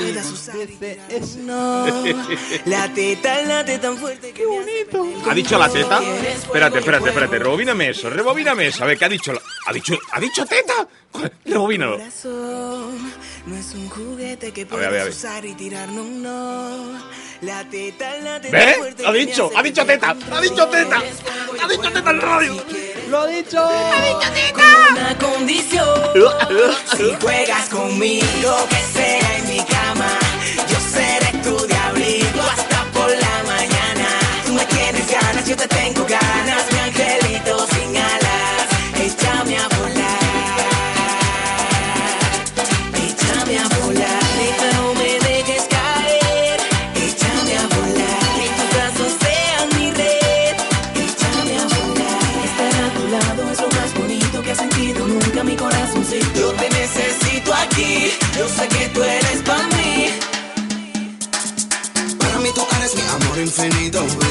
Dios. 1.09 1.35
No, 1.37 1.85
la 2.65 2.93
teta, 2.93 3.41
la 3.43 3.65
teta 3.65 3.89
tan 3.89 3.97
fuerte. 3.97 4.31
Qué 4.31 4.45
bonito. 4.45 5.29
¿Ha 5.29 5.33
dicho 5.33 5.57
la 5.57 5.67
teta? 5.67 5.97
Pues, 5.97 6.43
espérate, 6.43 6.79
espérate, 6.79 7.09
espérate. 7.09 7.39
Rebobíname 7.39 7.89
eso, 7.89 8.09
rebobíname 8.09 8.67
eso. 8.67 8.83
A 8.83 8.87
ver, 8.87 8.97
¿qué 8.97 9.05
ha 9.05 9.09
dicho? 9.09 9.33
La... 9.33 9.41
¿Ha 9.65 9.73
dicho, 9.73 9.97
¿ha 10.13 10.19
dicho 10.19 10.45
teta? 10.45 10.87
Rebobínalo. 11.43 11.97
No 13.45 13.55
es 13.55 13.73
un 13.73 13.89
juguete 13.89 14.51
que 14.51 14.65
puedas 14.65 15.09
usar 15.09 15.45
y 15.45 15.53
tirar, 15.53 15.89
no, 15.89 16.03
no. 16.03 16.99
La 17.41 17.63
teta, 17.69 18.17
la 18.17 18.39
teta. 18.39 18.57
¿Ves? 18.57 18.77
Ha 19.05 19.11
dicho, 19.13 19.49
ha 19.55 19.63
dicho 19.63 19.85
teta, 19.85 20.15
ha 20.31 20.41
dicho 20.41 20.67
teta, 20.67 20.97
ha 21.63 21.67
dicho 21.67 21.91
teta 21.91 22.11
en 22.11 22.21
radio. 22.21 22.63
Lo 23.09 23.21
ha 23.21 23.27
dicho. 23.27 23.63
Ha 23.63 24.05
dicho 24.05 24.31
teta. 24.33 24.63
Una 24.91 25.17
condición. 25.17 25.87
Si 26.97 27.15
juegas 27.21 27.69
conmigo, 27.69 28.67
que 28.69 28.99
será 28.99 29.37
en 29.37 29.49
mi 29.49 29.63
cama. 29.65 30.19
Yo 30.69 30.77
seré 30.79 31.31
tu 31.41 31.65
diablito 31.65 32.41
hasta 32.41 32.83
por 32.91 33.09
la 33.09 33.43
mañana. 33.45 34.07
Tú 34.45 34.53
me 34.53 34.65
tienes 34.65 35.09
ganas, 35.09 35.47
yo 35.47 35.55
te 35.55 35.67
tengo 35.67 36.05
ganas. 36.05 36.28
infinito. 63.39 64.28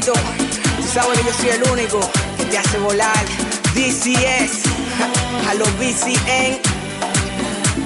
Tú 0.00 0.12
sabes 0.90 1.18
que 1.18 1.26
yo 1.26 1.32
soy 1.34 1.48
el 1.50 1.62
único 1.70 2.00
que 2.38 2.44
te 2.46 2.56
hace 2.56 2.78
volar. 2.78 3.24
DCS, 3.74 4.62
a 5.50 5.54
los 5.54 5.68
BCN, 5.78 6.58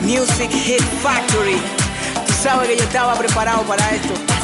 Music 0.02 0.50
Hit 0.52 0.82
Factory. 1.02 1.60
Tú 2.26 2.32
sabes 2.42 2.68
que 2.68 2.76
yo 2.76 2.84
estaba 2.84 3.14
preparado 3.16 3.62
para 3.62 3.90
esto. 3.90 4.35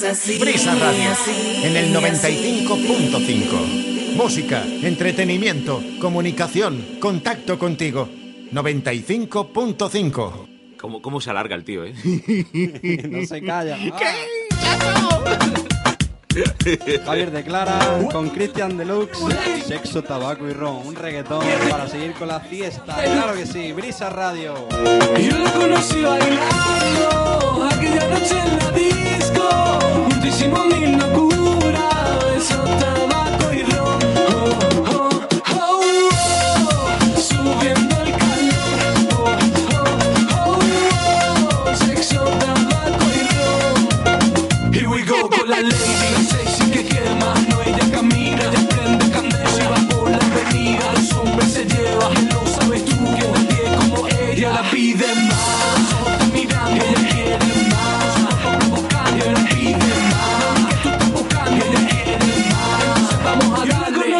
Brisa 0.00 0.76
Radio, 0.76 1.10
en 1.64 1.76
el 1.76 1.92
95.5. 1.92 4.14
Música, 4.14 4.62
entretenimiento, 4.64 5.82
comunicación, 6.00 6.98
contacto 7.00 7.58
contigo. 7.58 8.08
95.5. 8.52 10.76
¿Cómo, 10.78 11.02
¿Cómo 11.02 11.20
se 11.20 11.30
alarga 11.30 11.56
el 11.56 11.64
tío, 11.64 11.84
eh? 11.84 11.94
no 13.10 13.26
se 13.26 13.42
calla. 13.42 13.76
¿Qué? 13.76 13.90
Ah. 14.62 15.57
Javier 17.04 17.30
declara 17.30 17.78
con 18.12 18.30
Christian 18.30 18.76
Deluxe, 18.76 19.18
sexo, 19.66 20.02
tabaco 20.02 20.48
y 20.48 20.52
ron, 20.52 20.86
un 20.86 20.94
reggaetón 20.94 21.44
para 21.70 21.88
seguir 21.88 22.12
con 22.14 22.28
la 22.28 22.40
fiesta. 22.40 22.96
Claro 23.02 23.34
que 23.34 23.46
sí, 23.46 23.72
Brisa 23.72 24.10
Radio. 24.10 24.54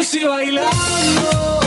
estoy 0.09 0.27
bailando. 0.27 1.58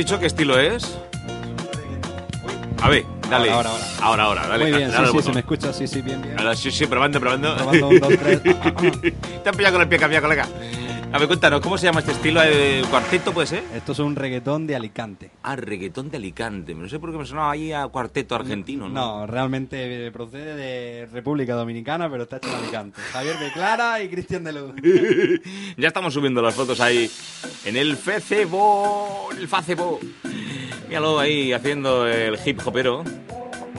Dicho 0.00 0.18
qué 0.18 0.26
estilo 0.26 0.58
es? 0.58 0.98
A 2.80 2.88
ver, 2.88 3.04
dale. 3.28 3.50
Ahora, 3.50 3.70
ahora, 3.70 3.84
ahora. 4.00 4.22
ahora, 4.22 4.48
dale. 4.48 4.64
Muy 4.64 4.78
bien, 4.78 4.90
dale 4.90 5.08
sí, 5.08 5.18
sí, 5.18 5.22
se 5.24 5.32
me 5.32 5.40
escucha, 5.40 5.72
sí, 5.74 5.86
sí, 5.86 6.00
bien, 6.00 6.22
bien. 6.22 6.38
Ahora, 6.38 6.56
sí, 6.56 6.70
sí, 6.70 6.86
probando, 6.86 7.20
probando. 7.20 7.54
Probando, 7.54 7.88
un, 7.88 8.00
dos, 8.00 8.14
tres. 8.18 8.40
Te 9.42 9.48
han 9.48 9.54
pillado 9.54 9.74
con 9.74 9.82
el 9.82 9.88
pie 9.88 9.98
cambiado, 9.98 10.24
colega. 10.24 10.48
A 11.12 11.18
ver, 11.18 11.26
cuéntanos, 11.26 11.60
¿cómo 11.60 11.76
se 11.76 11.84
llama 11.86 12.00
este 12.00 12.12
estilo? 12.12 12.40
¿De 12.40 12.84
cuarteto 12.88 13.32
puede 13.32 13.48
ser? 13.48 13.64
Esto 13.74 13.92
es 13.92 13.98
un 13.98 14.14
reggaetón 14.16 14.66
de 14.66 14.76
Alicante. 14.76 15.32
Ah, 15.42 15.56
reggaetón 15.56 16.08
de 16.08 16.16
Alicante. 16.16 16.72
No 16.72 16.88
sé 16.88 17.00
por 17.00 17.10
qué 17.10 17.18
me 17.18 17.26
sonaba 17.26 17.50
ahí 17.50 17.72
a 17.72 17.86
cuarteto 17.88 18.36
argentino, 18.36 18.88
¿no? 18.88 18.94
No, 18.94 19.26
realmente 19.26 20.10
procede 20.12 20.54
de 20.54 21.06
República 21.12 21.54
Dominicana, 21.54 22.08
pero 22.08 22.22
está 22.22 22.36
hecho 22.36 22.48
en 22.48 22.54
Alicante. 22.54 23.00
Javier 23.12 23.36
Beclara 23.38 24.00
y 24.02 24.08
Cristian 24.08 24.44
de 24.44 24.52
Luz. 24.52 24.72
ya 25.76 25.88
estamos 25.88 26.14
subiendo 26.14 26.40
las 26.40 26.54
fotos 26.54 26.80
ahí 26.80 27.10
en 27.64 27.76
el 27.76 27.96
Facebook, 27.96 29.32
en 29.32 29.38
el 29.38 29.48
Facebook. 29.48 30.00
Míralo 30.88 31.18
ahí 31.18 31.52
haciendo 31.52 32.06
el 32.06 32.38
hip 32.44 32.60
hopero. 32.64 33.04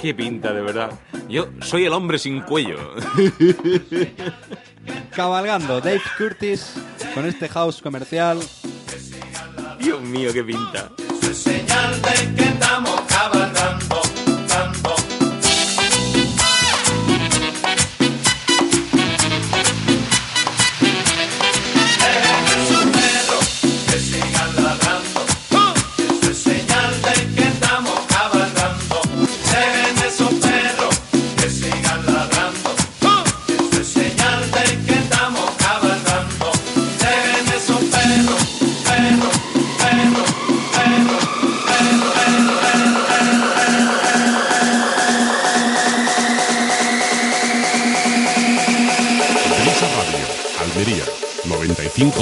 Qué 0.02 0.14
pinta, 0.14 0.54
de 0.54 0.62
verdad. 0.62 0.92
Yo 1.30 1.48
soy 1.62 1.86
el 1.86 1.94
hombre 1.94 2.18
sin 2.18 2.42
cuello. 2.42 2.78
Cabalgando, 5.12 5.80
Dave 5.82 6.02
Curtis 6.18 6.74
con 7.14 7.26
este 7.26 7.48
house 7.50 7.82
comercial. 7.82 8.40
Dios 9.80 10.02
mío, 10.02 10.32
qué 10.34 10.44
pinta. 10.44 10.90
Es 11.22 11.38
señal 11.38 12.02
de 12.02 12.36
que 12.36 12.44
estamos 12.50 12.91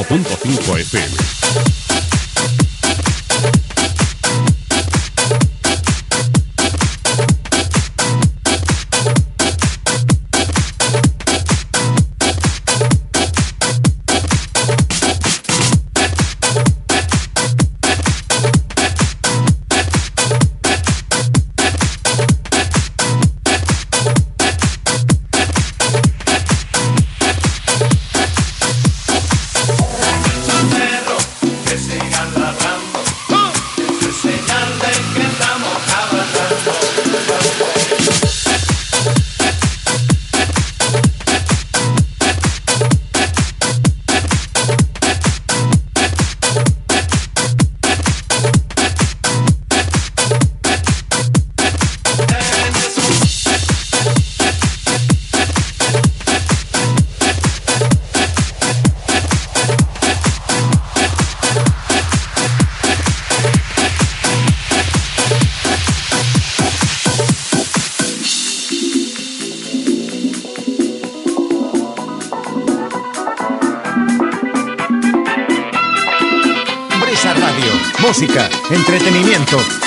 95.5 0.10 0.82
FM. 0.82 1.39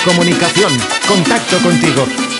Comunicación, 0.03 0.71
contacto 1.07 1.57
contigo. 1.59 2.32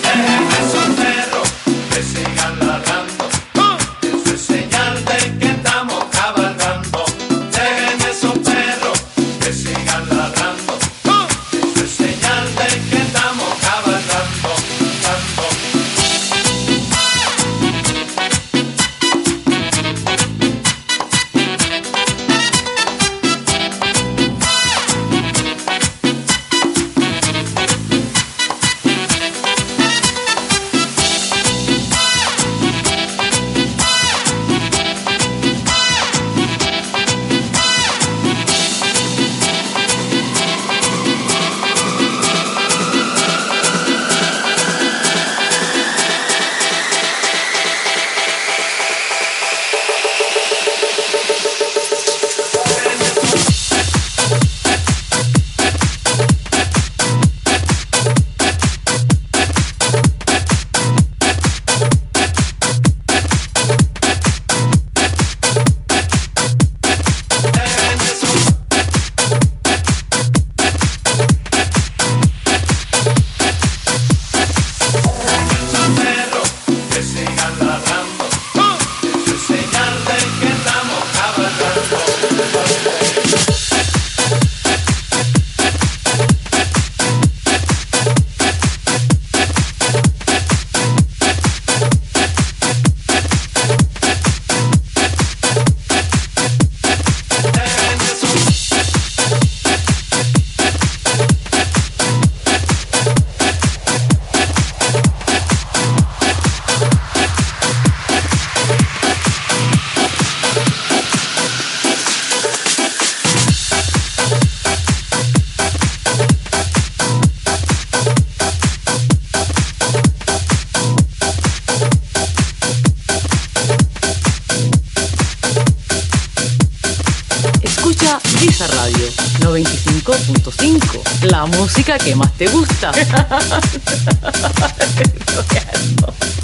Música 131.84 131.98
que 132.02 132.14
más 132.14 132.32
te 132.38 132.46
gusta. 132.46 132.90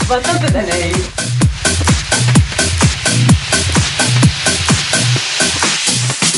Bastante 0.09 0.53
tenéis. 0.53 0.97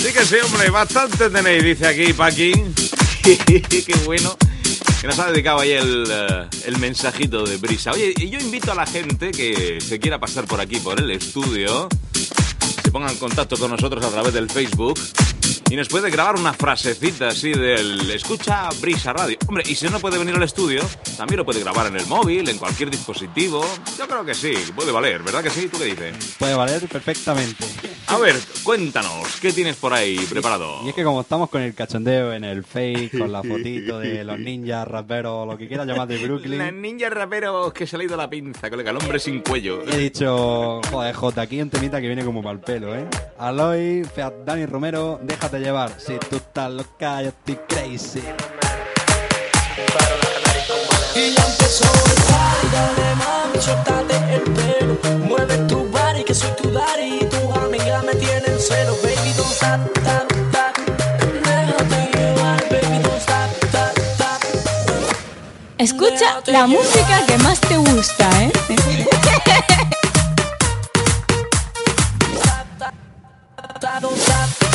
Sí 0.03 0.13
que 0.13 0.25
sí, 0.25 0.37
hombre, 0.45 0.71
bastante 0.71 1.31
tenéis, 1.31 1.65
dice 1.65 1.87
aquí 1.87 2.13
Paqui. 2.13 2.53
Qué 3.23 4.01
bueno. 4.05 4.37
Que 5.01 5.09
nos 5.09 5.19
ha 5.19 5.33
dedicado 5.33 5.61
ahí 5.61 5.73
el, 5.73 6.07
eh, 6.09 6.47
el 6.67 6.79
mensajito 6.79 7.43
de 7.45 7.57
Brisa. 7.57 7.91
Oye, 7.91 8.15
y 8.17 8.31
yo 8.31 8.39
invito 8.39 8.71
a 8.71 8.77
la 8.77 8.87
gente 8.87 9.33
que 9.33 9.81
se 9.81 9.99
quiera 9.99 10.21
pasar 10.21 10.45
por 10.45 10.61
aquí, 10.61 10.79
por 10.79 11.01
el 11.01 11.11
estudio, 11.11 11.89
se 12.85 12.91
ponga 12.93 13.11
en 13.11 13.17
contacto 13.17 13.57
con 13.57 13.73
nosotros 13.73 14.05
a 14.05 14.11
través 14.11 14.33
del 14.33 14.49
Facebook 14.49 15.01
y 15.73 15.77
nos 15.77 15.89
puede 15.89 16.11
grabar 16.11 16.37
una 16.37 16.53
frasecita 16.53 17.29
así 17.29 17.51
del 17.51 18.11
escucha 18.11 18.69
Brisa 18.79 19.15
Radio. 19.15 19.39
Hombre, 19.49 19.65
y 19.67 19.75
si 19.75 19.89
no 19.89 20.01
puede 20.01 20.19
venir 20.19 20.35
al 20.35 20.43
estudio, 20.43 20.83
también 21.17 21.39
lo 21.39 21.47
puede 21.47 21.61
grabar 21.61 21.87
en 21.87 21.97
el 21.97 22.07
móvil, 22.09 22.47
en 22.47 22.59
cualquier 22.59 22.91
dispositivo. 22.91 23.65
Yo 23.99 24.07
creo 24.07 24.23
que 24.23 24.35
sí, 24.35 24.53
puede 24.77 24.93
valer, 24.93 25.23
¿verdad 25.23 25.43
que 25.43 25.49
sí? 25.49 25.69
¿Tú 25.69 25.79
qué 25.79 25.87
dices? 25.87 26.37
Puede 26.39 26.55
valer 26.55 26.87
perfectamente. 26.89 27.65
A 28.09 28.19
ver, 28.19 28.37
cuéntanos, 28.63 29.41
¿qué 29.41 29.51
tienes 29.51 29.77
por 29.77 29.95
ahí 29.95 30.19
preparado? 30.29 30.81
Y 30.85 30.91
es 30.91 30.95
que 30.95 31.05
como 31.05 31.23
estamos 31.23 31.49
con 31.49 31.63
el 31.63 31.73
cachondeo 31.73 32.35
en 32.35 32.45
el 32.45 32.65
fake, 32.65 33.17
con 33.17 33.33
la 33.33 33.43
fotito 33.43 33.99
de 33.99 34.25
los 34.25 34.39
ninjas, 34.39 34.87
raperos, 34.87 35.49
lo 35.49 35.57
que 35.57 35.69
quieras 35.69 35.87
llamar 35.87 36.07
de 36.07 36.19
Brooklyn, 36.19 36.83
ninja 36.83 37.09
rapero 37.09 37.73
que 37.73 37.87
se 37.87 37.97
le 37.97 38.05
ha 38.05 38.07
ido 38.09 38.17
la 38.19 38.29
pinza, 38.29 38.69
colega, 38.69 38.91
el 38.91 38.99
hombre 38.99 39.19
sin 39.19 39.41
cuello. 39.41 39.83
he 39.91 39.97
dicho, 39.97 40.83
joder, 40.91 41.15
J, 41.15 41.41
aquí 41.41 41.63
un 41.63 41.71
temita 41.71 41.99
que 41.99 42.09
viene 42.09 42.23
como 42.23 42.43
para 42.43 42.53
el 42.53 42.61
pelo, 42.61 42.95
¿eh? 42.95 43.07
Aloy, 43.39 44.07
Dani 44.45 44.67
Romero, 44.67 45.19
déjate 45.23 45.62
llevar. 45.63 45.93
Si 45.99 46.19
tú 46.19 46.37
estás 46.37 46.71
loca, 46.71 47.23
yo 47.23 47.29
estoy 47.29 47.57
crazy. 47.69 48.23
Y 51.15 51.35
ya 51.35 51.45
empezó 51.47 51.85
el 51.85 52.23
party, 52.29 52.67
dale 52.73 53.15
mami, 53.17 53.61
suéltate 53.61 54.17
el 54.35 54.43
pelo. 54.43 54.99
Mueve 55.27 55.57
tu 55.69 55.85
body, 55.89 56.25
que 56.25 56.35
soy 56.35 56.51
tu 56.61 56.71
daddy. 56.71 57.21
Y 57.21 57.25
tus 57.27 57.57
amigas 57.57 58.05
me 58.05 58.15
tienen 58.15 58.59
celo. 58.59 58.97
Baby, 59.03 59.33
don't 59.37 59.53
stop, 59.53 59.81
stop, 59.99 60.33
stop. 60.51 60.75
Déjate 61.45 62.19
llevar, 62.19 62.61
baby, 62.69 62.99
don't 63.03 63.21
stop, 63.21 63.51
stop, 63.69 63.99
stop. 64.15 64.41
Escucha 65.79 66.43
la 66.47 66.67
música 66.67 67.25
que 67.27 67.39
más 67.39 67.61
te 67.61 67.77
gusta, 67.77 68.29
¿eh? 68.43 68.53
Don't 74.01 74.17
stop, 74.17 74.72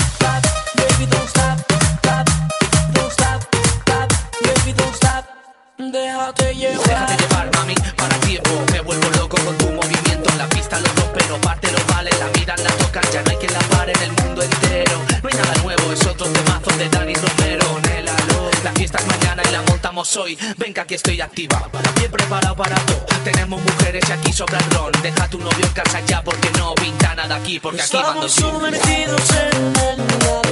Déjate 5.78 6.54
llevar 6.56 6.84
Déjate 6.88 7.18
llevar, 7.24 7.50
mami, 7.56 7.76
para 7.96 8.16
tiempo. 8.22 8.50
Me 8.72 8.82
vuelvo 8.82 9.10
loco 9.18 9.38
con 9.38 9.58
tu 9.58 9.68
movimiento. 9.72 10.30
La 10.38 10.48
pista 10.50 10.80
lo 10.80 10.88
rompe, 10.96 11.24
lo 11.30 11.40
parte, 11.42 11.72
lo 11.72 11.80
vale. 11.94 12.10
La 12.20 12.28
miran, 12.38 12.62
la 12.64 12.70
tocan, 12.72 13.04
ya 13.14 13.22
no 13.24 13.32
hay 13.32 13.38
quien 13.38 13.54
la 13.54 13.60
pare 13.60 13.94
en 13.94 14.02
el 14.02 14.12
mundo 14.12 14.42
entero. 14.42 15.00
No 15.24 15.30
hay 15.30 15.36
nada 15.36 15.54
nuevo, 15.64 15.92
es 15.92 16.06
otro 16.06 16.28
temazo 16.28 16.72
de 16.78 16.90
Dani 16.90 17.14
Romero. 17.14 17.80
Nélalo. 17.84 18.50
La 18.64 18.72
fiesta 18.74 18.98
es 19.00 19.06
mañana 19.08 19.44
y 19.48 19.52
la 19.52 19.62
montamos 19.64 20.16
hoy. 20.18 20.38
Ven 20.58 20.74
que 20.74 20.82
aquí 20.82 20.96
estoy 20.96 21.22
activa. 21.22 21.70
Bien 21.98 22.12
preparado 22.12 22.56
para 22.56 22.76
todo. 22.86 23.06
Tenemos 23.24 23.62
mujeres 23.62 24.04
y 24.10 24.12
aquí 24.12 24.34
sobra 24.34 24.58
el 24.60 24.70
ron. 24.72 24.92
Deja 25.02 25.28
tu 25.30 25.40
novio 25.40 25.66
en 25.66 25.74
casa 25.74 26.00
ya 26.06 26.22
porque 26.24 26.50
no 26.58 26.74
pinta 26.76 27.16
nada 27.16 27.36
aquí. 27.36 27.60
Porque 27.60 27.82
aquí 27.82 27.98
mando 27.98 28.26
Estamos 28.26 28.36
yo. 28.36 28.52
sumergidos 28.52 29.30
en 29.32 29.74
el 29.78 30.47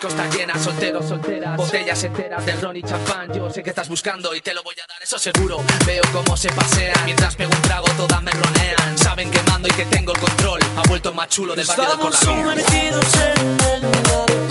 Panamera 0.00 0.08
La 0.08 0.08
disco 0.08 0.08
está 0.08 0.28
llena, 0.36 0.58
solteros, 0.58 1.08
solteras 1.08 1.56
Botellas 1.56 2.04
enteras 2.04 2.46
de 2.46 2.52
ron 2.56 2.76
y 2.76 2.82
champán. 2.82 3.32
Yo 3.32 3.50
sé 3.50 3.62
que 3.62 3.70
estás 3.70 3.88
buscando 3.88 4.34
y 4.34 4.40
te 4.40 4.54
lo 4.54 4.62
voy 4.62 4.74
a 4.74 4.86
dar, 4.86 5.02
eso 5.02 5.18
seguro. 5.18 5.62
Veo 5.86 6.02
cómo 6.12 6.36
se 6.36 6.48
pasean 6.50 7.04
Mientras 7.04 7.34
pego 7.36 7.50
un 7.54 7.62
trago 7.62 7.86
todas 7.96 8.22
me 8.22 8.30
ronean. 8.30 8.98
Saben 8.98 9.30
que 9.30 9.42
mando 9.44 9.68
y 9.68 9.72
que 9.72 9.84
tengo 9.86 10.12
el 10.12 10.20
control. 10.20 10.60
Ha 10.76 10.88
vuelto 10.88 11.12
más 11.12 11.28
chulo 11.28 11.54
del 11.54 11.66
barrio 11.66 11.84
de 11.84 11.92
Estamos 11.92 12.16
sumergidos 12.16 13.14
en 13.16 13.56
el 13.74 14.47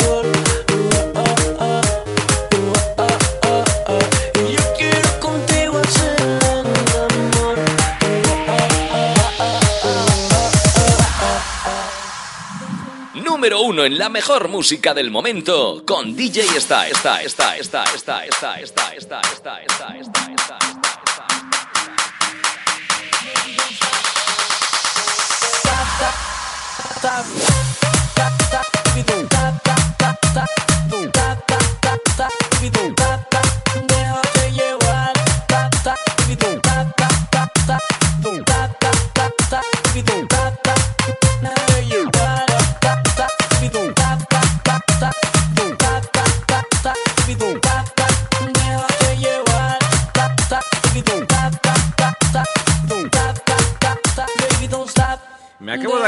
Número 13.47 13.65
uno 13.65 13.85
en 13.85 13.97
la 13.97 14.09
mejor 14.09 14.49
música 14.49 14.93
del 14.93 15.09
momento 15.09 15.81
con 15.85 16.17
DJ 16.17 16.57
está, 16.57 16.85
está, 16.89 17.21
está, 17.21 17.55
está, 17.55 17.85
está, 17.85 18.25
está, 18.25 18.59
está, 18.59 18.91
está, 18.91 19.21
está, 19.21 19.61
está, 19.61 19.61
está, 19.61 20.27
está, 20.27 20.57
Déjate 32.77 33.26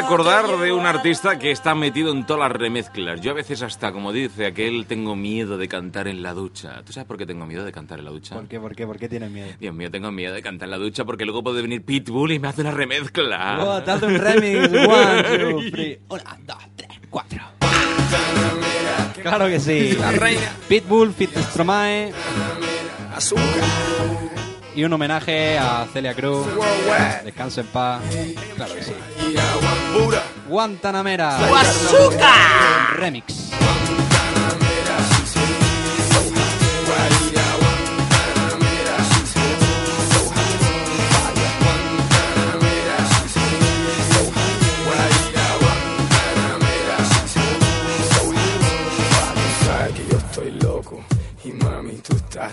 acordar 0.10 0.58
de 0.58 0.72
un 0.74 0.88
artista 0.88 1.38
que 1.38 1.52
está 1.52 1.76
metido 1.76 2.12
en 2.12 2.26
todas 2.26 2.50
las 2.50 2.60
remezclas. 2.60 3.22
Yo 3.22 3.30
a 3.30 3.36
veces 3.36 3.62
hasta, 3.62 3.92
como 3.92 4.12
dice 4.12 4.48
aquel, 4.48 4.88
tengo 4.88 5.16
miedo 5.16 5.56
de 5.56 5.68
cantar 5.68 6.08
en 6.08 6.24
la 6.24 6.34
ducha. 6.34 6.82
¿Tú 6.84 6.92
sabes 6.92 7.06
por 7.06 7.16
qué 7.16 7.28
tengo 7.28 7.46
miedo 7.46 7.64
de 7.64 7.72
cantar 7.72 8.00
en 8.00 8.06
la 8.06 8.12
ducha? 8.12 8.34
¿Por 8.34 8.48
qué, 8.48 8.60
por 8.60 8.76
qué, 8.76 8.88
por 8.88 8.98
qué 8.98 9.08
tienes 9.08 9.30
miedo? 9.30 9.50
Dios 9.60 9.76
mío, 9.76 9.92
tengo 9.92 10.12
miedo 10.12 10.34
de 10.34 10.42
cantar 10.42 10.66
en 10.66 10.72
la 10.72 10.78
ducha 10.80 11.06
porque 11.06 11.26
luego 11.26 11.44
puede 11.44 11.62
venir 11.62 11.84
Pitbull 11.86 12.32
y 12.32 12.40
me 12.40 12.48
hace 12.48 12.62
una 12.62 12.72
remezcla. 12.72 13.60
Oh, 13.64 13.84
te 13.84 13.92
hace 13.92 14.08
un 14.08 14.16
remix. 14.16 14.68
One, 14.74 15.24
two, 15.24 15.62
three. 15.70 16.00
Una, 16.10 16.40
dos, 16.44 16.58
tres, 16.76 16.90
cuatro. 17.12 17.44
Claro 19.22 19.46
que 19.46 19.60
sí. 19.60 19.96
La 20.00 20.10
reina. 20.10 20.56
Pitbull, 20.68 21.14
Fit 21.14 21.38
Stromae. 21.38 22.12
Y 24.76 24.84
un 24.84 24.94
homenaje 24.94 25.58
a 25.58 25.86
Celia 25.92 26.14
Cruz. 26.14 26.48
Descanso 27.24 27.62
en 27.62 27.68
paz. 27.68 28.02
Claro 28.56 28.74
que 28.76 28.84
sí. 28.84 28.94
Guantanamera. 30.48 31.48
Guasuca. 31.48 32.94
Remix. 32.96 33.50
Sabes 49.66 49.94
que 49.94 50.08
yo 50.12 50.18
estoy 50.18 50.52
loco 50.62 51.00
y 51.44 51.52
mami 51.52 51.96
tú 51.98 52.16
estás. 52.16 52.52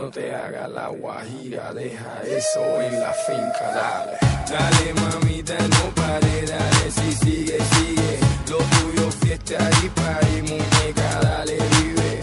No 0.00 0.08
te 0.08 0.34
hagas 0.34 0.70
la 0.70 0.88
guajira, 0.88 1.74
deja 1.74 2.22
eso 2.26 2.80
en 2.80 3.00
la 3.00 3.12
finca, 3.12 3.66
dale. 3.74 4.16
Dale 4.48 4.94
mamita, 4.94 5.58
no 5.58 5.94
pare, 5.94 6.46
dale, 6.46 6.90
si 6.90 7.12
sigue, 7.12 7.58
sigue. 7.72 8.18
Lo 8.48 8.56
tuyo 8.56 9.10
fiesta 9.20 9.58
y 9.84 9.88
party, 9.90 10.42
muñeca, 10.48 11.20
dale, 11.20 11.52
vive. 11.52 12.18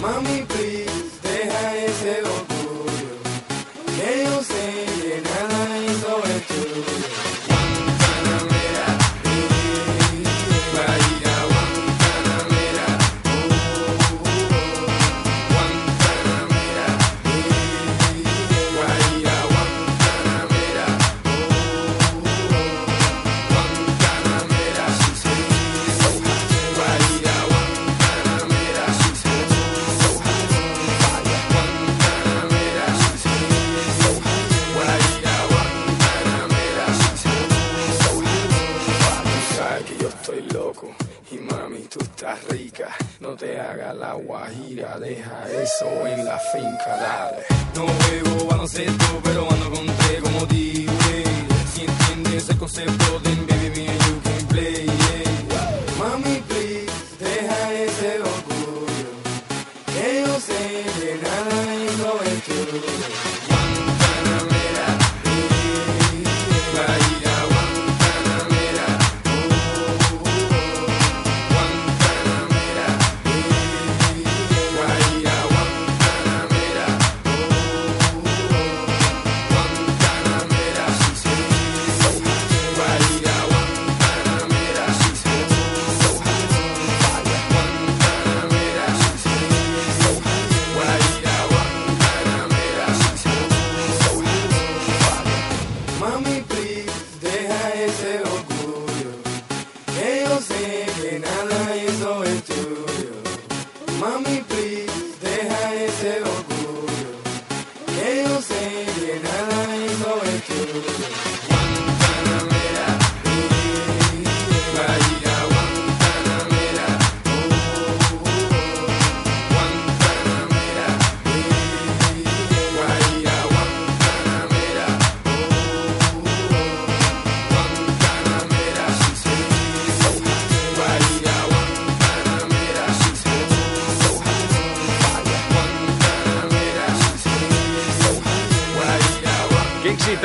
Mami, 0.00 0.42
please, 0.48 0.77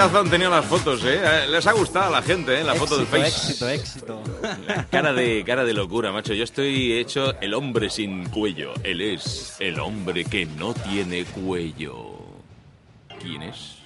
exitazo 0.03 0.19
han 0.19 0.29
tenido 0.29 0.49
las 0.49 0.65
fotos, 0.65 1.03
¿eh? 1.05 1.21
Eh, 1.23 1.47
Les 1.49 1.65
ha 1.65 1.71
gustado 1.71 2.07
a 2.07 2.09
la 2.09 2.21
gente, 2.21 2.59
¿eh? 2.59 2.63
La 2.63 2.75
foto 2.75 2.97
del 2.97 3.07
Face. 3.07 3.27
Éxito, 3.27 3.69
éxito. 3.69 4.23
Cara 4.91 5.13
de, 5.13 5.43
cara 5.45 5.63
de 5.63 5.73
locura, 5.73 6.11
macho. 6.11 6.33
Yo 6.33 6.43
estoy 6.43 6.93
hecho 6.93 7.33
el 7.39 7.53
hombre 7.53 7.89
sin 7.89 8.29
cuello. 8.29 8.73
Él 8.83 9.01
es 9.01 9.55
el 9.59 9.79
hombre 9.79 10.25
que 10.25 10.45
no 10.45 10.73
tiene 10.73 11.25
cuello. 11.25 12.17
¿Quién 13.21 13.43
es? 13.43 13.77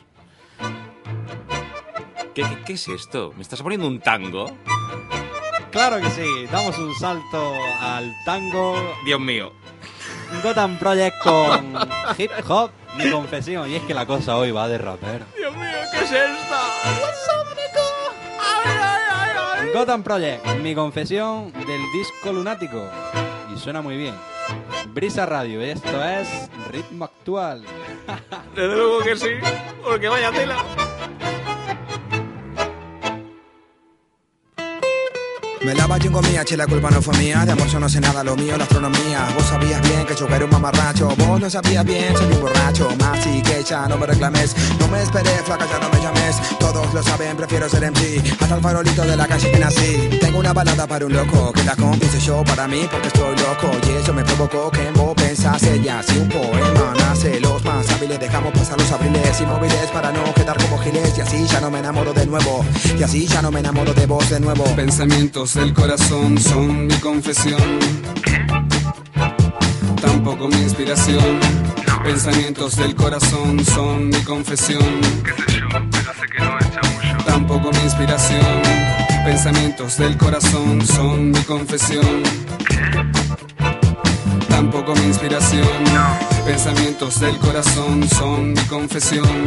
¿Qué, 2.33 2.41
qué, 2.43 2.63
qué 2.65 2.73
es 2.73 2.87
esto? 2.87 3.33
¿Me 3.35 3.41
estás 3.43 3.61
poniendo 3.61 3.87
un 3.87 3.99
tango? 3.99 4.57
Claro 5.71 6.01
que 6.01 6.09
sí, 6.09 6.47
damos 6.51 6.77
un 6.79 6.95
salto 6.95 7.53
al 7.79 8.11
tango 8.25 8.75
Dios 9.05 9.19
mío. 9.19 9.53
Gotham 10.43 10.77
Project 10.77 11.17
con 11.21 11.75
hip 12.17 12.31
hop, 12.47 12.71
mi 12.97 13.11
confesión. 13.11 13.69
Y 13.69 13.75
es 13.75 13.83
que 13.83 13.93
la 13.93 14.05
cosa 14.05 14.37
hoy 14.37 14.51
va 14.51 14.67
de 14.67 14.77
rapero. 14.77 15.25
Dios 15.37 15.55
mío, 15.55 15.77
¿qué 15.91 16.03
es 16.03 16.11
esto? 16.11 16.55
Gotham 19.73 20.01
Project, 20.01 20.45
mi 20.61 20.73
confesión 20.73 21.51
del 21.53 21.81
disco 21.93 22.31
lunático. 22.31 22.89
Y 23.53 23.59
suena 23.59 23.81
muy 23.81 23.97
bien. 23.97 24.15
Brisa 24.87 25.25
Radio, 25.25 25.61
esto 25.61 26.03
es 26.03 26.49
ritmo 26.71 27.05
actual. 27.05 27.63
Desde 28.55 28.75
luego 28.75 28.99
que 28.99 29.15
sí, 29.15 29.29
porque 29.83 30.07
vaya 30.07 30.31
tela. 30.31 30.55
Me 35.63 35.73
lava 35.73 35.97
chingo 35.99 36.21
mía, 36.21 36.43
che, 36.45 36.55
la 36.55 36.67
culpa 36.67 36.89
no 36.89 37.01
fue 37.01 37.17
mía. 37.17 37.43
De 37.45 37.51
amor 37.51 37.67
yo 37.67 37.79
no 37.79 37.89
sé 37.89 37.99
nada, 37.99 38.23
lo 38.23 38.35
mío 38.35 38.55
la 38.57 38.63
astronomía. 38.63 39.27
Vos 39.35 39.45
sabías 39.45 39.81
bien 39.81 40.05
que 40.05 40.15
yo 40.15 40.27
era 40.27 40.45
un 40.45 40.51
mamarracho. 40.51 41.09
Vos 41.17 41.41
no 41.41 41.49
sabías 41.49 41.83
bien, 41.83 42.15
soy 42.15 42.31
un 42.31 42.41
borracho. 42.41 42.89
Más 42.99 43.25
y 43.25 43.41
que 43.41 43.63
ya 43.63 43.87
no 43.87 43.97
me 43.97 44.05
reclames. 44.05 44.55
No 44.79 44.87
me 44.87 45.01
esperé, 45.01 45.31
flaca, 45.45 45.65
ya 45.67 45.79
no 45.79 45.89
me 45.89 45.99
llames. 45.99 46.37
Todos 46.59 46.93
lo 46.93 47.01
saben, 47.01 47.35
prefiero 47.35 47.67
ser 47.69 47.91
MC. 47.91 48.21
Hasta 48.39 48.55
el 48.55 48.61
farolito 48.61 49.03
de 49.03 49.15
la 49.15 49.27
calle 49.27 49.51
que 49.51 49.59
nací. 49.59 50.09
Tengo 50.21 50.39
una 50.39 50.53
balada 50.53 50.85
para 50.85 51.05
un 51.05 51.13
loco. 51.13 51.51
Que 51.53 51.63
la 51.63 51.75
confiese 51.75 52.19
yo 52.19 52.43
para 52.43 52.67
mí 52.67 52.87
porque 52.91 53.07
estoy 53.07 53.35
loco. 53.37 53.71
Y 53.87 54.01
eso 54.01 54.13
me 54.13 54.23
provocó 54.23 54.69
que 54.69 54.87
en 54.87 54.93
vos 54.93 55.15
pensase 55.15 55.81
ya. 55.81 56.03
Si 56.03 56.17
un 56.19 56.29
poema 56.29 56.93
nace, 56.99 57.39
los 57.39 57.63
más 57.65 57.89
hábiles 57.91 58.19
dejamos 58.19 58.53
pasar 58.53 58.79
los 58.79 58.91
abriles 58.91 59.41
inmóviles 59.41 59.89
para 59.91 60.11
no 60.11 60.33
quedar 60.35 60.57
como 60.57 60.77
giles. 60.77 61.17
Y 61.17 61.21
así 61.21 61.45
ya 61.47 61.59
no 61.59 61.71
me 61.71 61.79
enamoro 61.79 62.13
de 62.13 62.25
nuevo. 62.27 62.63
Y 62.97 63.01
así 63.03 63.25
ya 63.25 63.41
no 63.41 63.51
me 63.51 63.59
enamoro 63.59 63.93
de 63.93 64.05
vos 64.05 64.29
de 64.29 64.39
nuevo. 64.39 64.63
Pensamientos 64.75 65.46
del 65.53 65.73
corazón 65.73 66.37
son 66.37 66.87
mi 66.87 66.95
confesión. 66.95 67.61
Tampoco 70.01 70.49
mi 70.49 70.57
inspiración. 70.57 71.39
Pensamientos 72.03 72.75
del 72.75 72.93
corazón 72.95 73.63
son 73.63 74.09
mi 74.09 74.19
confesión. 74.23 74.83
Tampoco 77.25 77.71
mi 77.71 77.79
inspiración. 77.79 78.61
Pensamientos 79.23 79.97
del 79.97 80.17
corazón 80.17 80.85
son 80.85 81.31
mi 81.31 81.41
confesión. 81.43 82.23
Tampoco 84.49 84.95
mi 84.95 85.05
inspiración. 85.05 85.67
Pensamientos 86.45 87.19
del 87.21 87.37
corazón 87.37 88.09
son 88.09 88.53
mi 88.53 88.61
confesión. 88.63 89.45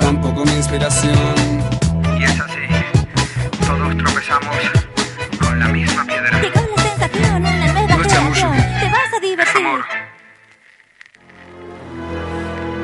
Tampoco 0.00 0.44
mi 0.46 0.52
inspiración. 0.52 1.75
Todos 3.66 3.96
tropezamos 3.96 4.56
con 5.40 5.58
la 5.58 5.68
misma 5.68 6.04
piedra. 6.06 6.40
Llegó 6.40 6.60
la 6.76 6.82
sensación, 6.82 7.36
una 7.36 7.72
nueva 7.72 8.04
creación. 8.04 8.52
Te 8.80 8.90
vas 8.90 9.12
a 9.14 9.20
divertir. 9.20 9.66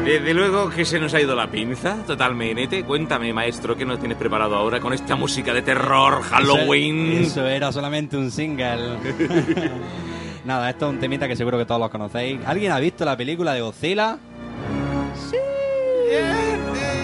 Desde 0.04 0.34
luego 0.34 0.68
que 0.68 0.84
se 0.84 0.98
nos 0.98 1.14
ha 1.14 1.20
ido 1.20 1.36
la 1.36 1.48
pinza, 1.48 2.04
totalmente. 2.04 2.82
Cuéntame, 2.82 3.32
maestro, 3.32 3.76
¿qué 3.76 3.84
nos 3.84 4.00
tienes 4.00 4.18
preparado 4.18 4.56
ahora 4.56 4.80
con 4.80 4.92
esta 4.92 5.14
música 5.14 5.54
de 5.54 5.62
terror, 5.62 6.22
Halloween? 6.22 7.12
Eso, 7.12 7.22
eso 7.22 7.46
era 7.46 7.70
solamente 7.70 8.16
un 8.16 8.32
single. 8.32 8.98
Nada, 10.44 10.70
esto 10.70 10.86
es 10.88 10.94
un 10.94 10.98
temita 10.98 11.28
que 11.28 11.36
seguro 11.36 11.56
que 11.56 11.64
todos 11.64 11.80
los 11.80 11.90
conocéis. 11.90 12.40
¿Alguien 12.44 12.72
ha 12.72 12.80
visto 12.80 13.04
la 13.04 13.16
película 13.16 13.54
de 13.54 13.60
Godzilla? 13.60 14.18
Sí. 15.30 15.36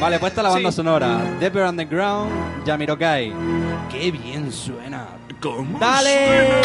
Vale, 0.01 0.19
pues 0.19 0.31
esta 0.31 0.41
es 0.41 0.45
la 0.45 0.51
banda 0.51 0.71
Sí. 0.71 0.77
sonora. 0.77 1.21
Deeper 1.41 1.65
Underground, 1.65 2.65
Yamirokai. 2.65 3.33
Qué 3.91 4.11
bien 4.13 4.53
suena. 4.53 5.07
¿Cómo? 5.41 5.79
¡Dale! 5.79 6.63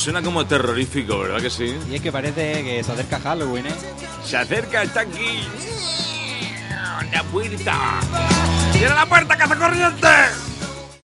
Suena, 0.00 0.22
como 0.22 0.46
terrorífico, 0.46 1.18
¿verdad 1.18 1.42
que 1.42 1.50
sí? 1.50 1.76
Y 1.90 1.96
es 1.96 2.00
que 2.00 2.10
parece 2.10 2.64
que 2.64 2.82
se 2.82 2.90
acerca 2.90 3.20
Halloween, 3.20 3.66
¿eh? 3.66 3.74
Se 4.24 4.38
acerca, 4.38 4.82
está 4.82 5.00
aquí. 5.00 5.46
La 7.12 7.22
puerta. 7.24 8.00
¡Cierra 8.72 8.94
la 8.94 9.04
puerta, 9.04 9.36
cazacorriente! 9.36 10.08